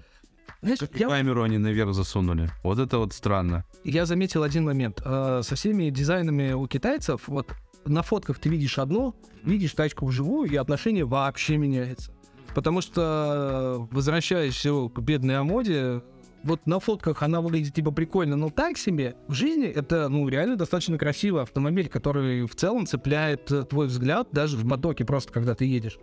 Знаешь, 0.60 0.78
я, 0.94 1.08
камеру 1.08 1.42
они 1.42 1.58
наверх 1.58 1.92
засунули. 1.92 2.50
Вот 2.62 2.78
это 2.78 2.98
вот 2.98 3.12
странно. 3.12 3.64
я 3.82 4.06
заметил 4.06 4.44
один 4.44 4.64
момент. 4.64 5.02
А, 5.04 5.42
Со 5.42 5.56
всеми 5.56 5.90
дизайнами 5.90 6.52
у 6.52 6.66
китайцев, 6.68 7.22
вот 7.26 7.48
на 7.84 8.02
фотках 8.02 8.38
ты 8.38 8.48
видишь 8.48 8.78
одно, 8.78 9.16
видишь 9.42 9.72
тачку 9.72 10.06
вживую, 10.06 10.50
и 10.50 10.56
отношение 10.56 11.04
вообще 11.04 11.56
меняется. 11.56 12.12
Потому 12.54 12.80
что, 12.80 13.88
возвращаясь 13.90 14.62
к 14.62 15.00
бедной 15.00 15.38
Амоде, 15.38 16.02
вот 16.44 16.66
на 16.66 16.80
фотках 16.80 17.22
она 17.22 17.40
выглядит 17.40 17.74
типа 17.74 17.90
прикольно, 17.90 18.36
но 18.36 18.50
так 18.50 18.76
себе. 18.76 19.16
В 19.28 19.34
жизни 19.34 19.66
это, 19.66 20.08
ну, 20.08 20.28
реально 20.28 20.56
достаточно 20.56 20.98
красивый 20.98 21.42
автомобиль, 21.42 21.88
который 21.88 22.46
в 22.46 22.54
целом 22.54 22.86
цепляет 22.86 23.50
э, 23.50 23.64
твой 23.64 23.86
взгляд 23.86 24.28
даже 24.32 24.56
в 24.56 24.68
потоке, 24.68 25.04
просто 25.04 25.32
когда 25.32 25.54
ты 25.54 25.64
едешь. 25.64 25.98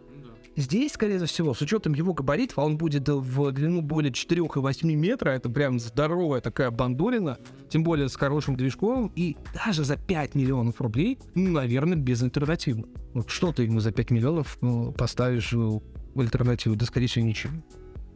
Здесь, 0.56 0.94
скорее 0.94 1.24
всего, 1.26 1.54
с 1.54 1.62
учетом 1.62 1.94
его 1.94 2.14
габаритов, 2.14 2.60
а 2.60 2.66
он 2.66 2.78
будет 2.78 3.08
э, 3.08 3.14
в 3.14 3.52
длину 3.52 3.82
более 3.82 4.12
4,8 4.12 4.86
метра, 4.94 5.30
это 5.30 5.50
прям 5.50 5.80
здоровая 5.80 6.42
такая 6.42 6.72
бандурина, 6.72 7.38
тем 7.70 7.84
более 7.84 8.10
с 8.10 8.16
хорошим 8.16 8.56
движком, 8.56 9.12
и 9.16 9.38
даже 9.54 9.84
за 9.84 9.96
5 9.96 10.36
миллионов 10.36 10.82
рублей, 10.82 11.18
ну, 11.36 11.52
наверное, 11.52 11.98
безальтернативно. 11.98 12.88
Вот 13.14 13.30
что 13.30 13.52
ты 13.52 13.64
ему 13.64 13.80
за 13.80 13.92
5 13.92 14.12
миллионов 14.12 14.58
ну, 14.62 14.92
поставишь 14.92 15.54
в 15.54 15.82
альтернативу? 16.20 16.76
Да, 16.76 16.86
скорее 16.86 17.08
всего, 17.08 17.26
ничего. 17.26 17.54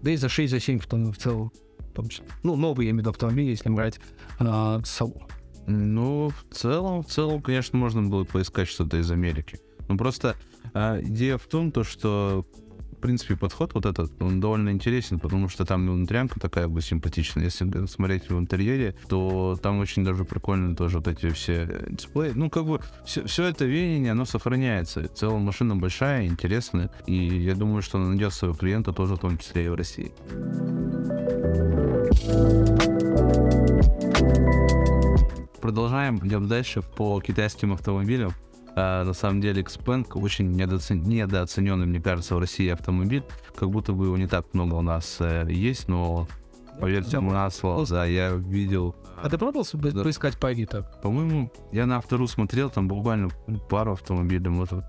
Да 0.02 0.12
и 0.12 0.18
за 0.18 0.28
6, 0.28 0.52
за 0.52 0.60
7 0.60 0.80
в, 0.80 0.88
том- 0.88 1.14
в 1.14 1.18
целом. 1.18 1.52
Ну, 2.44 2.56
новые, 2.56 2.88
я 2.88 2.92
имею 2.92 2.98
в 2.98 3.02
виду, 3.02 3.10
автомобили, 3.12 3.50
если 3.50 3.70
брать 3.70 4.00
а, 4.40 4.82
салон. 4.84 5.24
Ну, 5.68 6.32
в 6.50 6.54
целом, 6.54 7.04
в 7.04 7.08
целом, 7.08 7.42
конечно, 7.42 7.78
можно 7.78 8.04
было 8.04 8.26
поискать 8.26 8.68
что-то 8.68 8.98
из 8.98 9.10
Америки. 9.12 9.60
Ну, 9.88 9.98
просто 9.98 10.36
а, 10.74 11.00
идея 11.02 11.38
в 11.38 11.46
том, 11.46 11.72
то, 11.72 11.84
что, 11.84 12.46
в 12.92 12.96
принципе, 13.00 13.36
подход 13.38 13.74
вот 13.74 13.86
этот, 13.86 14.22
он 14.22 14.40
довольно 14.40 14.70
интересен, 14.70 15.20
потому 15.20 15.50
что 15.50 15.66
там 15.66 15.88
внутрянка 15.90 16.40
такая 16.40 16.68
бы 16.68 16.82
симпатичная. 16.82 17.46
Если 17.46 17.86
смотреть 17.86 18.30
в 18.30 18.38
интерьере, 18.38 18.96
то 19.08 19.58
там 19.62 19.80
очень 19.80 20.04
даже 20.04 20.26
прикольно 20.26 20.76
тоже 20.76 20.98
вот 20.98 21.08
эти 21.08 21.30
все 21.30 21.68
э, 21.70 21.88
дисплеи. 21.92 22.32
Ну, 22.36 22.50
как 22.50 22.66
бы, 22.66 22.82
все, 23.06 23.44
это 23.44 23.66
веяние, 23.66 24.12
оно 24.12 24.26
сохраняется. 24.26 25.04
В 25.04 25.14
целом, 25.14 25.42
машина 25.42 25.76
большая, 25.76 26.26
интересная, 26.26 26.92
и 27.06 27.16
я 27.16 27.56
думаю, 27.56 27.82
что 27.82 28.00
она 28.00 28.10
найдет 28.10 28.34
своего 28.34 28.56
клиента 28.56 28.92
тоже, 28.92 29.16
в 29.16 29.20
том 29.20 29.38
числе 29.38 29.66
и 29.66 29.70
в 29.70 29.76
России. 29.76 30.12
Продолжаем, 35.62 36.20
идем 36.26 36.48
дальше 36.48 36.82
по 36.82 37.20
китайским 37.22 37.74
автомобилям. 37.74 38.34
А, 38.76 39.04
на 39.04 39.14
самом 39.14 39.40
деле 39.40 39.62
Xpeng 39.62 40.06
очень 40.16 40.52
недооцен- 40.52 41.06
недооцененный, 41.06 41.86
мне 41.86 42.02
кажется, 42.02 42.36
в 42.36 42.40
России 42.40 42.68
автомобиль. 42.70 43.24
Как 43.56 43.70
будто 43.70 43.94
бы 43.94 44.06
его 44.06 44.18
не 44.18 44.28
так 44.28 44.46
много 44.54 44.76
у 44.76 44.82
нас 44.82 45.18
э, 45.20 45.46
есть, 45.50 45.88
но 45.88 46.28
поверьте 46.80 47.20
мне 47.20 47.32
на 47.32 47.50
слово, 47.50 47.86
да, 47.88 48.06
я 48.06 48.32
видел. 48.32 48.96
А 49.22 49.30
ты 49.30 49.38
пробовал 49.38 49.66
Да. 49.74 50.04
поискать 50.04 50.38
по 50.38 50.50
Авито? 50.50 50.82
По-моему, 51.02 51.52
я 51.72 51.86
на 51.86 51.98
автору 51.98 52.28
смотрел, 52.28 52.70
там 52.70 52.88
буквально 52.88 53.30
пару 53.70 53.94
автомобилей, 53.94 54.50
может, 54.50 54.84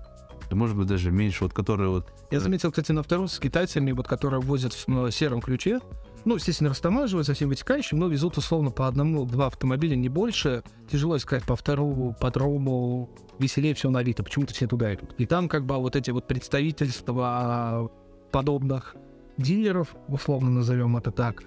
да 0.49 0.55
может 0.55 0.75
быть 0.75 0.87
даже 0.87 1.11
меньше, 1.11 1.43
вот 1.43 1.53
которые 1.53 1.89
вот 1.89 2.11
Я 2.31 2.39
заметил, 2.39 2.71
кстати, 2.71 2.91
на 2.91 3.03
втором 3.03 3.27
с 3.27 3.39
китайцами, 3.39 3.91
вот, 3.91 4.07
которые 4.07 4.41
возят 4.41 4.73
в 4.73 4.87
ну, 4.87 5.09
сером 5.11 5.41
ключе, 5.41 5.79
ну, 6.25 6.35
естественно, 6.35 6.71
растамаживают 6.71 7.25
со 7.27 7.33
всем 7.33 7.49
вытекающим, 7.49 7.99
но 7.99 8.07
везут 8.07 8.37
условно 8.37 8.71
по 8.71 8.87
одному-два 8.87 9.47
автомобиля, 9.47 9.95
не 9.95 10.09
больше. 10.09 10.63
Тяжело 10.91 11.17
сказать 11.19 11.43
по 11.45 11.55
второму, 11.55 12.15
по 12.19 12.31
другому, 12.31 13.09
веселее 13.39 13.73
все 13.73 13.89
на 13.89 13.99
Авито, 13.99 14.23
почему-то 14.23 14.53
все 14.53 14.67
туда 14.67 14.93
идут. 14.93 15.13
И 15.17 15.25
там 15.25 15.47
как 15.47 15.65
бы 15.65 15.75
вот 15.77 15.95
эти 15.95 16.11
вот 16.11 16.27
представительства 16.27 17.89
подобных 18.31 18.95
дилеров, 19.37 19.95
условно 20.07 20.49
назовем 20.49 20.97
это 20.97 21.11
так, 21.11 21.43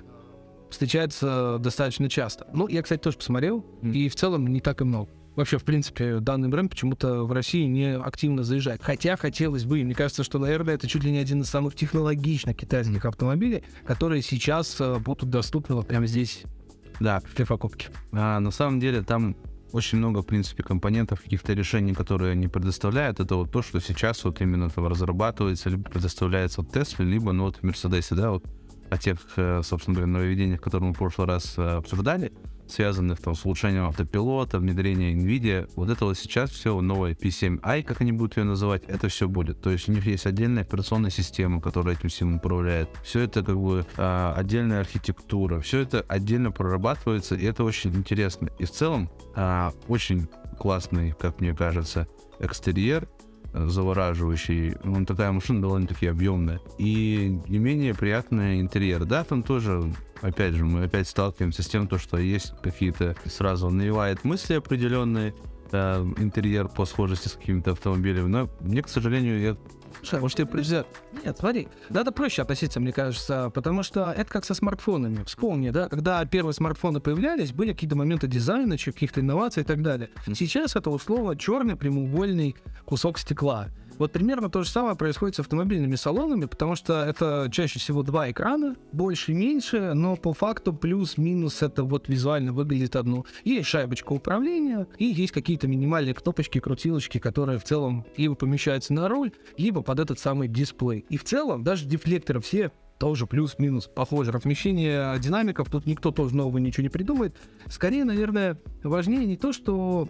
встречается 0.70 1.58
достаточно 1.58 2.08
часто. 2.08 2.46
Ну, 2.52 2.68
я, 2.68 2.82
кстати, 2.82 3.00
тоже 3.00 3.16
посмотрел, 3.16 3.64
Мгм. 3.82 3.92
и 3.92 4.08
в 4.08 4.14
целом 4.16 4.46
не 4.46 4.60
так 4.60 4.80
и 4.80 4.84
много. 4.84 5.10
Вообще, 5.38 5.56
в 5.56 5.62
принципе, 5.62 6.18
данный 6.18 6.48
бренд 6.48 6.68
почему-то 6.68 7.22
в 7.22 7.30
России 7.30 7.64
не 7.66 7.96
активно 7.96 8.42
заезжает. 8.42 8.82
Хотя 8.82 9.16
хотелось 9.16 9.66
бы, 9.66 9.78
и 9.78 9.84
мне 9.84 9.94
кажется, 9.94 10.24
что, 10.24 10.40
наверное, 10.40 10.74
это 10.74 10.88
чуть 10.88 11.04
ли 11.04 11.12
не 11.12 11.18
один 11.18 11.42
из 11.42 11.48
самых 11.48 11.76
технологичных 11.76 12.56
китайских 12.56 13.04
автомобилей, 13.04 13.62
которые 13.86 14.22
сейчас 14.22 14.80
э, 14.80 14.98
будут 14.98 15.30
доступны 15.30 15.76
вот 15.76 15.86
прямо 15.86 16.08
здесь 16.08 16.42
Да, 16.98 17.22
для 17.36 17.46
покупки. 17.46 17.86
А 18.10 18.40
на 18.40 18.50
самом 18.50 18.80
деле 18.80 19.02
там 19.02 19.36
очень 19.70 19.98
много, 19.98 20.22
в 20.22 20.26
принципе, 20.26 20.64
компонентов, 20.64 21.22
каких-то 21.22 21.52
решений, 21.52 21.94
которые 21.94 22.32
они 22.32 22.48
предоставляют. 22.48 23.20
Это 23.20 23.36
вот 23.36 23.52
то, 23.52 23.62
что 23.62 23.78
сейчас 23.78 24.24
вот 24.24 24.40
именно 24.40 24.68
там 24.70 24.88
разрабатывается, 24.88 25.70
либо 25.70 25.88
предоставляется 25.88 26.62
от 26.62 26.76
Tesla, 26.76 27.04
либо, 27.04 27.30
ну, 27.30 27.44
вот 27.44 27.58
в 27.58 27.62
Мерседесе, 27.62 28.16
да, 28.16 28.32
вот 28.32 28.44
о 28.90 28.98
тех, 28.98 29.18
э, 29.36 29.60
собственно 29.62 29.94
говоря, 29.94 30.10
нововведениях, 30.10 30.60
которые 30.60 30.88
мы 30.88 30.94
в 30.94 30.98
прошлый 30.98 31.28
раз 31.28 31.54
э, 31.58 31.62
обсуждали, 31.62 32.32
связанных 32.70 33.20
там 33.20 33.34
с 33.34 33.44
улучшением 33.44 33.86
автопилота, 33.86 34.58
внедрением 34.58 35.18
NVIDIA. 35.18 35.70
Вот 35.76 35.90
это 35.90 36.04
вот 36.04 36.18
сейчас 36.18 36.50
все 36.50 36.80
новое 36.80 37.14
P7i, 37.14 37.82
как 37.82 38.00
они 38.00 38.12
будут 38.12 38.36
ее 38.36 38.44
называть, 38.44 38.84
это 38.86 39.08
все 39.08 39.28
будет. 39.28 39.60
То 39.60 39.70
есть 39.70 39.88
у 39.88 39.92
них 39.92 40.06
есть 40.06 40.26
отдельная 40.26 40.62
операционная 40.62 41.10
система, 41.10 41.60
которая 41.60 41.96
этим 41.96 42.08
всем 42.08 42.36
управляет. 42.36 42.88
Все 43.02 43.20
это 43.20 43.42
как 43.42 43.58
бы 43.60 43.86
а, 43.96 44.34
отдельная 44.36 44.80
архитектура. 44.80 45.60
Все 45.60 45.80
это 45.80 46.04
отдельно 46.08 46.50
прорабатывается, 46.50 47.34
и 47.34 47.44
это 47.44 47.64
очень 47.64 47.94
интересно. 47.94 48.48
И 48.58 48.64
в 48.64 48.70
целом 48.70 49.10
а, 49.34 49.72
очень 49.88 50.28
классный, 50.58 51.12
как 51.12 51.40
мне 51.40 51.54
кажется, 51.54 52.08
экстерьер, 52.40 53.08
завораживающий. 53.52 54.76
Он 54.84 55.06
такая 55.06 55.32
машина 55.32 55.62
довольно-таки 55.62 56.06
объемная. 56.06 56.60
И 56.78 57.40
не 57.48 57.58
менее 57.58 57.94
приятный 57.94 58.60
интерьер. 58.60 59.04
Да, 59.04 59.24
там 59.24 59.42
тоже, 59.42 59.92
опять 60.22 60.54
же, 60.54 60.64
мы 60.64 60.84
опять 60.84 61.08
сталкиваемся 61.08 61.62
с 61.62 61.68
тем, 61.68 61.88
то, 61.88 61.98
что 61.98 62.18
есть 62.18 62.54
какие-то 62.62 63.16
сразу 63.26 63.70
навевает 63.70 64.24
мысли 64.24 64.54
определенные, 64.54 65.34
э, 65.72 66.00
интерьер 66.18 66.68
по 66.68 66.84
схожести 66.84 67.28
с 67.28 67.32
какими-то 67.32 67.72
автомобилями. 67.72 68.28
Но 68.28 68.48
мне, 68.60 68.82
к 68.82 68.88
сожалению, 68.88 69.40
я 69.40 69.56
Слушай, 69.98 70.18
а 70.18 70.22
может 70.22 70.36
тебе 70.36 70.46
привезет? 70.46 70.86
Нет, 71.24 71.36
смотри, 71.38 71.68
надо 71.88 72.12
проще 72.12 72.42
относиться, 72.42 72.78
мне 72.78 72.92
кажется, 72.92 73.50
потому 73.50 73.82
что 73.82 74.12
это 74.16 74.30
как 74.30 74.44
со 74.44 74.54
смартфонами. 74.54 75.24
Вспомни, 75.24 75.70
да, 75.70 75.88
когда 75.88 76.24
первые 76.24 76.54
смартфоны 76.54 77.00
появлялись, 77.00 77.52
были 77.52 77.72
какие-то 77.72 77.96
моменты 77.96 78.28
дизайна, 78.28 78.76
каких-то 78.76 79.20
инноваций 79.20 79.62
и 79.62 79.66
так 79.66 79.82
далее. 79.82 80.10
Сейчас 80.34 80.76
это 80.76 80.90
условно 80.90 81.36
черный 81.36 81.74
прямоугольный 81.74 82.54
кусок 82.84 83.18
стекла. 83.18 83.68
Вот 83.98 84.12
примерно 84.12 84.48
то 84.48 84.62
же 84.62 84.70
самое 84.70 84.96
происходит 84.96 85.36
с 85.36 85.40
автомобильными 85.40 85.96
салонами, 85.96 86.44
потому 86.44 86.76
что 86.76 87.04
это 87.04 87.48
чаще 87.50 87.78
всего 87.78 88.02
два 88.02 88.30
экрана, 88.30 88.76
больше 88.92 89.32
и 89.32 89.34
меньше, 89.34 89.92
но 89.94 90.16
по 90.16 90.32
факту 90.32 90.72
плюс-минус 90.72 91.62
это 91.62 91.82
вот 91.82 92.08
визуально 92.08 92.52
выглядит 92.52 92.94
одно. 92.94 93.24
Есть 93.44 93.68
шайбочка 93.68 94.12
управления, 94.12 94.86
и 94.98 95.04
есть 95.04 95.32
какие-то 95.32 95.66
минимальные 95.66 96.14
кнопочки, 96.14 96.60
крутилочки, 96.60 97.18
которые 97.18 97.58
в 97.58 97.64
целом 97.64 98.06
либо 98.16 98.34
помещаются 98.34 98.92
на 98.92 99.08
руль, 99.08 99.32
либо 99.56 99.82
под 99.82 99.98
этот 99.98 100.18
самый 100.18 100.48
дисплей. 100.48 101.04
И 101.08 101.16
в 101.16 101.24
целом 101.24 101.64
даже 101.64 101.86
дефлекторы 101.86 102.40
все 102.40 102.70
тоже 102.98 103.26
плюс-минус 103.26 103.88
похоже. 103.92 104.32
Размещение 104.32 105.18
динамиков, 105.18 105.70
тут 105.70 105.86
никто 105.86 106.10
тоже 106.10 106.34
нового 106.34 106.58
ничего 106.58 106.82
не 106.82 106.88
придумает. 106.88 107.36
Скорее, 107.68 108.04
наверное, 108.04 108.58
важнее 108.82 109.24
не 109.24 109.36
то, 109.36 109.52
что 109.52 110.08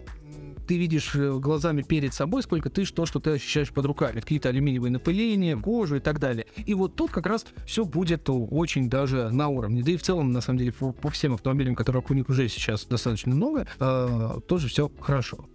ты 0.69 0.77
видишь 0.77 1.15
э, 1.15 1.39
глазами 1.39 1.81
перед 1.81 2.13
собой, 2.13 2.43
сколько 2.43 2.69
ты 2.69 2.85
то, 2.85 3.07
что 3.07 3.19
ты 3.19 3.31
ощущаешь 3.31 3.71
под 3.71 3.85
руками. 3.87 4.19
Какие-то 4.19 4.49
алюминиевые 4.49 4.91
напыления, 4.91 5.57
кожу 5.57 5.95
и 5.95 5.99
так 5.99 6.19
далее. 6.19 6.45
И 6.63 6.75
вот 6.75 6.95
тут 6.95 7.09
как 7.09 7.25
раз 7.25 7.47
все 7.65 7.85
будет 7.85 8.29
очень 8.29 8.87
даже 8.87 9.31
на 9.31 9.47
уровне. 9.47 9.81
Да 9.81 9.91
и 9.91 9.97
в 9.97 10.03
целом, 10.03 10.31
на 10.31 10.41
самом 10.41 10.59
деле, 10.59 10.71
по, 10.71 10.91
по 10.91 11.09
всем 11.09 11.33
автомобилям, 11.33 11.73
которых 11.73 12.11
у 12.11 12.13
них 12.13 12.29
уже 12.29 12.47
сейчас 12.49 12.85
достаточно 12.85 13.33
много, 13.33 13.67
э, 13.79 14.39
тоже 14.47 14.67
все 14.67 14.91
хорошо. 14.99 15.47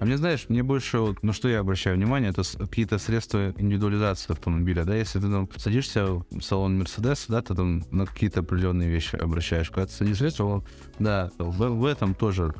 А 0.00 0.04
мне, 0.04 0.16
знаешь, 0.16 0.46
мне 0.48 0.62
больше, 0.62 0.98
вот, 0.98 1.22
на 1.22 1.32
что 1.32 1.48
я 1.48 1.60
обращаю 1.60 1.96
внимание, 1.96 2.30
это 2.30 2.42
какие-то 2.58 2.98
средства 2.98 3.52
индивидуализации 3.56 4.32
автомобиля, 4.32 4.84
да, 4.84 4.94
если 4.94 5.18
ты 5.18 5.28
там 5.28 5.48
садишься 5.56 6.06
в 6.06 6.40
салон 6.40 6.78
Мерседес, 6.78 7.26
да, 7.28 7.42
ты 7.42 7.54
там 7.54 7.84
на 7.90 8.06
какие-то 8.06 8.40
определенные 8.40 8.88
вещи 8.88 9.16
обращаешь, 9.16 9.70
когда 9.70 9.86
ты 9.86 9.92
садишься 9.92 10.30
салон, 10.30 10.64
да, 11.00 11.30
в, 11.38 11.68
в 11.68 11.84
этом 11.84 12.14
тоже, 12.14 12.54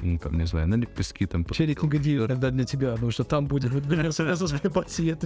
ну, 0.00 0.18
там, 0.18 0.38
не 0.38 0.46
знаю, 0.46 0.68
на 0.68 0.76
лепестки 0.76 1.26
там... 1.26 1.44
Челик 1.44 1.82
негодию 1.82 2.26
тогда 2.26 2.50
для 2.50 2.64
тебя, 2.64 2.92
потому 2.92 3.10
что 3.10 3.24
там 3.24 3.46
будет 3.46 3.72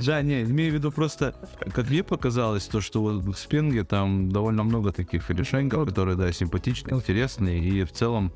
Да, 0.04 0.20
не, 0.22 0.42
имею 0.42 0.72
в 0.72 0.74
виду 0.74 0.90
просто, 0.90 1.34
как 1.72 1.90
мне 1.90 2.02
показалось, 2.02 2.64
то, 2.64 2.80
что 2.80 3.02
вот 3.02 3.24
в 3.24 3.34
Спинге 3.38 3.84
там 3.84 4.30
довольно 4.30 4.64
много 4.64 4.92
таких 4.92 5.30
решений, 5.30 5.70
которые, 5.70 6.16
да, 6.16 6.32
симпатичные, 6.32 6.96
интересные, 6.96 7.60
и 7.60 7.84
в 7.84 7.92
целом 7.92 8.32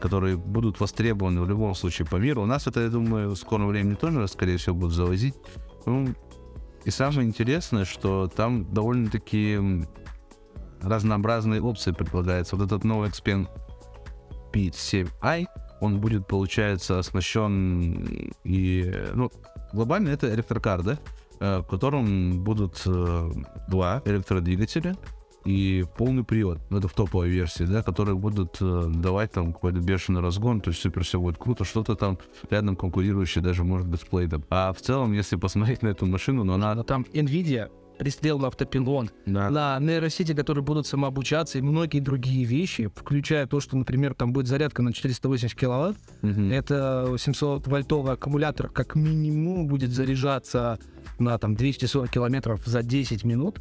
которые 0.00 0.36
будут 0.36 0.80
востребованы 0.80 1.40
в 1.40 1.48
любом 1.48 1.74
случае 1.74 2.06
по 2.06 2.16
миру. 2.16 2.42
У 2.42 2.46
нас 2.46 2.66
это, 2.66 2.80
я 2.80 2.88
думаю, 2.88 3.30
в 3.30 3.36
скором 3.36 3.68
времени 3.68 3.94
тоже, 3.94 4.26
скорее 4.28 4.56
всего, 4.56 4.74
будут 4.74 4.94
завозить. 4.94 5.34
Ну, 5.86 6.08
и 6.84 6.90
самое 6.90 7.26
интересное, 7.26 7.84
что 7.84 8.28
там 8.28 8.64
довольно-таки 8.72 9.58
разнообразные 10.82 11.62
опции 11.62 11.92
предлагаются. 11.92 12.56
Вот 12.56 12.66
этот 12.66 12.84
новый 12.84 13.10
Xpeng 13.10 13.48
P7i, 14.52 15.46
он 15.80 16.00
будет, 16.00 16.26
получается, 16.26 16.98
оснащен 16.98 18.32
и, 18.44 18.94
ну, 19.14 19.30
глобально 19.72 20.10
это 20.10 20.32
электрокар, 20.32 20.82
да, 20.82 20.98
э, 21.40 21.58
в 21.58 21.64
котором 21.64 22.42
будут 22.42 22.82
э, 22.86 23.30
два 23.68 24.02
электродвигателя, 24.04 24.96
и 25.44 25.84
полный 25.96 26.24
привод. 26.24 26.58
Ну, 26.70 26.78
это 26.78 26.88
в 26.88 26.92
топовой 26.92 27.28
версии, 27.28 27.64
да, 27.64 27.82
которые 27.82 28.16
будут 28.16 28.58
э, 28.60 28.90
давать 28.94 29.32
там 29.32 29.52
какой-то 29.52 29.80
бешеный 29.80 30.20
разгон, 30.20 30.60
то 30.60 30.70
есть 30.70 30.80
супер 30.80 31.04
все 31.04 31.20
будет 31.20 31.38
круто, 31.38 31.64
что-то 31.64 31.94
там 31.94 32.18
рядом 32.50 32.76
конкурирующее 32.76 33.42
даже 33.42 33.64
может 33.64 33.86
быть 33.86 34.00
с 34.00 34.04
плейдом. 34.04 34.44
А 34.50 34.72
в 34.72 34.80
целом, 34.80 35.12
если 35.12 35.36
посмотреть 35.36 35.82
на 35.82 35.88
эту 35.88 36.06
машину, 36.06 36.44
но 36.44 36.54
она... 36.54 36.82
Там 36.82 37.06
NVIDIA 37.12 37.70
пристрел 37.98 38.38
на 38.38 38.46
автопилон, 38.46 39.10
да. 39.26 39.50
на 39.50 39.78
нейросети, 39.80 40.32
которые 40.32 40.64
будут 40.64 40.86
самообучаться, 40.86 41.58
и 41.58 41.62
многие 41.62 42.00
другие 42.00 42.44
вещи, 42.44 42.90
включая 42.94 43.46
то, 43.46 43.60
что, 43.60 43.76
например, 43.76 44.14
там 44.14 44.32
будет 44.32 44.46
зарядка 44.46 44.82
на 44.82 44.92
480 44.92 45.58
киловатт, 45.58 45.96
угу. 46.22 46.40
это 46.50 47.08
700-вольтовый 47.14 48.12
аккумулятор 48.12 48.68
как 48.68 48.94
минимум 48.94 49.66
будет 49.66 49.90
заряжаться 49.90 50.78
на 51.18 51.36
там 51.38 51.56
240 51.56 52.10
километров 52.10 52.64
за 52.64 52.82
10 52.82 53.24
минут, 53.24 53.58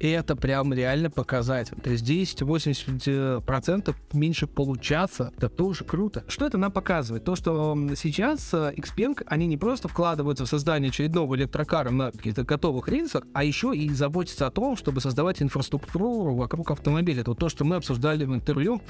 и 0.00 0.08
это 0.08 0.34
прям 0.34 0.72
реально 0.72 1.10
показатель. 1.10 1.76
То 1.76 1.90
есть 1.90 2.04
10-80% 2.04 3.94
меньше 4.14 4.46
получаться, 4.46 5.32
это 5.36 5.50
тоже 5.50 5.84
круто. 5.84 6.24
Что 6.26 6.46
это 6.46 6.56
нам 6.56 6.72
показывает? 6.72 7.24
То, 7.24 7.36
что 7.36 7.76
сейчас 7.96 8.52
э, 8.54 8.72
Xpeng, 8.76 9.22
они 9.26 9.46
не 9.46 9.58
просто 9.58 9.88
вкладываются 9.88 10.46
в 10.46 10.48
создание 10.48 10.88
очередного 10.88 11.36
электрокара 11.36 11.90
на 11.90 12.10
каких-то 12.10 12.44
готовых 12.44 12.88
рельсах, 12.88 13.24
а 13.34 13.44
еще 13.44 13.76
и 13.76 13.90
заботятся 13.90 14.46
о 14.46 14.50
том, 14.50 14.76
чтобы 14.76 15.02
создавать 15.02 15.42
инфраструктуру 15.42 16.34
вокруг 16.34 16.70
автомобиля. 16.70 17.20
Это 17.20 17.32
вот 17.32 17.38
то, 17.38 17.50
что 17.50 17.64
мы 17.64 17.76
обсуждали 17.76 18.24
в 18.24 18.34
интервью 18.34 18.80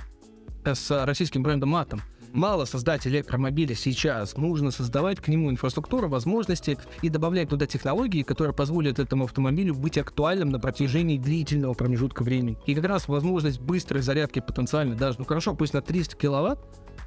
с 0.65 1.05
российским 1.05 1.43
брендом 1.43 1.75
Atom 1.75 2.01
мало 2.33 2.65
создать 2.65 3.07
электромобиля 3.07 3.75
сейчас. 3.75 4.37
Нужно 4.37 4.71
создавать 4.71 5.21
к 5.21 5.29
нему 5.29 5.51
инфраструктуру, 5.51 6.09
возможности 6.09 6.79
и 7.03 7.09
добавлять 7.09 7.49
туда 7.49 7.67
технологии, 7.67 8.23
которые 8.23 8.55
позволят 8.55 8.99
этому 8.99 9.25
автомобилю 9.25 9.75
быть 9.75 9.99
актуальным 9.99 10.51
на 10.51 10.59
протяжении 10.59 11.19
длительного 11.19 11.75
промежутка 11.75 12.23
времени. 12.23 12.59
И 12.67 12.75
как 12.75 12.85
раз 12.85 13.09
возможность 13.09 13.61
быстрой 13.61 14.03
зарядки 14.03 14.41
потенциально 14.41 14.95
даже, 14.95 15.19
ну 15.19 15.25
хорошо, 15.25 15.55
пусть 15.55 15.75
на 15.75 15.83
300 15.83 16.17
киловатт, 16.17 16.59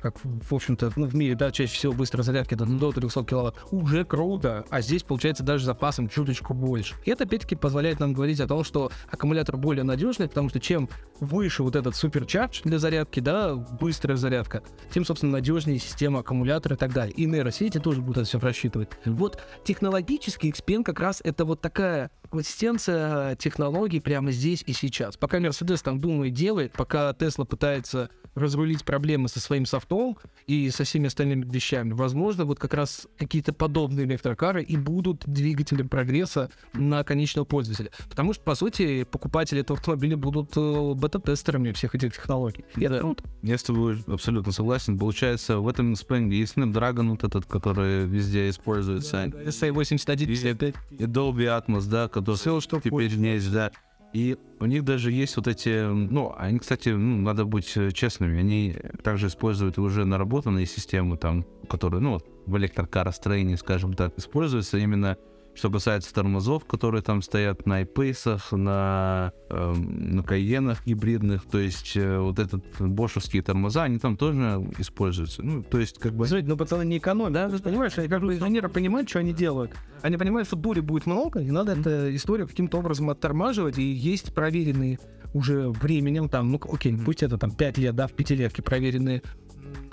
как, 0.03 0.15
в 0.21 0.53
общем-то, 0.53 0.91
ну, 0.97 1.07
в 1.07 1.15
мире, 1.15 1.33
да, 1.33 1.49
чаще 1.49 1.73
всего 1.73 1.93
быстрой 1.93 2.25
зарядки 2.25 2.55
до, 2.55 2.65
до 2.65 2.91
300 2.91 3.23
киловатт, 3.23 3.55
уже 3.71 4.03
круто, 4.03 4.65
а 4.69 4.81
здесь, 4.81 5.01
получается, 5.01 5.43
даже 5.43 5.63
запасом 5.63 6.09
чуточку 6.09 6.53
больше. 6.53 6.95
И 7.05 7.09
это, 7.09 7.23
опять-таки, 7.23 7.55
позволяет 7.55 8.01
нам 8.01 8.11
говорить 8.13 8.41
о 8.41 8.47
том, 8.47 8.65
что 8.65 8.91
аккумулятор 9.09 9.55
более 9.55 9.85
надежный, 9.85 10.27
потому 10.27 10.49
что 10.49 10.59
чем 10.59 10.89
выше 11.21 11.63
вот 11.63 11.77
этот 11.77 11.95
суперчардж 11.95 12.61
для 12.65 12.79
зарядки, 12.79 13.21
да, 13.21 13.55
быстрая 13.55 14.17
зарядка, 14.17 14.61
тем, 14.91 15.05
собственно, 15.05 15.31
надежнее 15.31 15.79
система 15.79 16.19
аккумулятора 16.19 16.75
и 16.75 16.77
так 16.77 16.91
далее. 16.91 17.13
И 17.15 17.25
нейросети 17.25 17.79
тоже 17.79 18.01
будут 18.01 18.17
это 18.17 18.27
все 18.27 18.39
рассчитывать. 18.39 18.89
Вот 19.05 19.41
технологический 19.63 20.51
XPN 20.51 20.83
как 20.83 20.99
раз 20.99 21.21
это 21.23 21.45
вот 21.45 21.61
такая 21.61 22.11
консистенция 22.29 23.35
технологий 23.37 24.01
прямо 24.01 24.31
здесь 24.31 24.63
и 24.65 24.73
сейчас. 24.73 25.15
Пока 25.15 25.37
Mercedes 25.39 25.81
там 25.81 26.01
думает, 26.01 26.33
делает, 26.33 26.73
пока 26.73 27.11
Tesla 27.11 27.45
пытается 27.45 28.09
разрулить 28.35 28.83
проблемы 28.83 29.27
со 29.27 29.39
своим 29.39 29.65
софтом 29.65 30.17
и 30.47 30.69
со 30.69 30.83
всеми 30.83 31.07
остальными 31.07 31.45
вещами, 31.45 31.93
возможно, 31.93 32.45
вот 32.45 32.59
как 32.59 32.73
раз 32.73 33.07
какие-то 33.17 33.53
подобные 33.53 34.05
электрокары 34.05 34.63
и 34.63 34.77
будут 34.77 35.23
двигателем 35.25 35.89
прогресса 35.89 36.49
на 36.73 37.03
конечного 37.03 37.45
пользователя. 37.45 37.91
Потому 38.09 38.33
что, 38.33 38.43
по 38.43 38.55
сути, 38.55 39.03
покупатели 39.03 39.61
этого 39.61 39.77
автомобиля 39.77 40.17
будут 40.17 40.51
э, 40.55 40.93
бета-тестерами 40.95 41.71
всех 41.71 41.95
этих 41.95 42.13
технологий. 42.13 42.65
И 42.75 42.83
это 42.83 42.99
круто. 42.99 43.23
Я 43.41 43.57
с 43.57 43.63
тобой 43.63 44.03
абсолютно 44.07 44.51
согласен. 44.51 44.97
Получается, 44.97 45.59
в 45.59 45.67
этом 45.67 45.93
Spring 45.93 46.31
есть 46.31 46.57
Snapdragon 46.57 47.09
вот 47.09 47.23
этот, 47.23 47.45
который 47.45 48.05
везде 48.05 48.49
используется. 48.49 49.29
Да, 49.31 49.37
да, 49.37 49.49
SA81. 49.49 50.75
И, 50.91 50.95
и 50.95 51.05
Dolby 51.05 51.45
Atmos, 51.45 51.87
да, 51.89 52.07
который 52.07 52.35
Все, 52.35 52.59
что 52.59 52.79
теперь 52.79 53.13
есть, 53.13 53.51
да. 53.51 53.71
И 54.13 54.37
у 54.59 54.65
них 54.65 54.83
даже 54.83 55.11
есть 55.11 55.35
вот 55.37 55.47
эти, 55.47 55.87
ну, 55.87 56.33
они, 56.37 56.59
кстати, 56.59 56.89
ну, 56.89 57.17
надо 57.21 57.45
быть 57.45 57.75
э, 57.75 57.91
честными, 57.91 58.39
они 58.39 58.75
также 59.03 59.27
используют 59.27 59.79
уже 59.79 60.05
наработанные 60.05 60.67
системы, 60.67 61.17
там, 61.17 61.45
которые, 61.67 61.99
ну, 61.99 62.21
в 62.45 62.55
электрокаростроении, 62.57 63.55
скажем 63.55 63.95
так, 63.95 64.17
используются 64.17 64.77
именно 64.77 65.17
что 65.55 65.69
касается 65.69 66.13
тормозов, 66.13 66.65
которые 66.65 67.01
там 67.01 67.21
стоят 67.21 67.65
на 67.65 67.83
iPace, 67.83 68.55
на, 68.55 69.33
э, 69.49 69.73
на 69.73 70.23
Кайенах 70.23 70.85
гибридных, 70.85 71.43
то 71.45 71.59
есть 71.59 71.95
э, 71.95 72.19
вот 72.19 72.39
этот 72.39 72.63
бошевские 72.79 73.43
тормоза, 73.43 73.83
они 73.83 73.99
там 73.99 74.17
тоже 74.17 74.35
используются. 74.77 75.43
Ну, 75.43 75.63
то 75.63 75.79
есть 75.79 75.99
как 75.99 76.13
бы... 76.13 76.25
Смотрите, 76.25 76.49
ну 76.49 76.57
пацаны 76.57 76.85
не 76.85 76.97
экономят, 76.97 77.33
да? 77.33 77.49
Ты 77.49 77.59
понимаешь, 77.59 77.93
как 77.93 78.21
бы 78.21 78.35
инженеры 78.35 78.69
понимают, 78.69 79.09
что 79.09 79.19
они 79.19 79.33
делают. 79.33 79.71
Они 80.01 80.17
понимают, 80.17 80.47
что 80.47 80.57
дури 80.57 80.79
будет 80.79 81.05
много, 81.05 81.39
и 81.39 81.51
надо 81.51 81.73
эту 81.73 82.15
историю 82.15 82.47
каким-то 82.47 82.79
образом 82.79 83.09
оттормаживать, 83.09 83.77
и 83.77 83.83
есть 83.83 84.33
проверенные 84.33 84.99
уже 85.33 85.69
временем, 85.69 86.29
там, 86.29 86.51
ну 86.51 86.59
окей, 86.71 86.95
пусть 86.97 87.23
это 87.23 87.37
там 87.37 87.51
5 87.51 87.77
лет, 87.79 87.95
да, 87.95 88.07
в 88.07 88.13
пятилетке 88.13 88.61
проверенные 88.61 89.23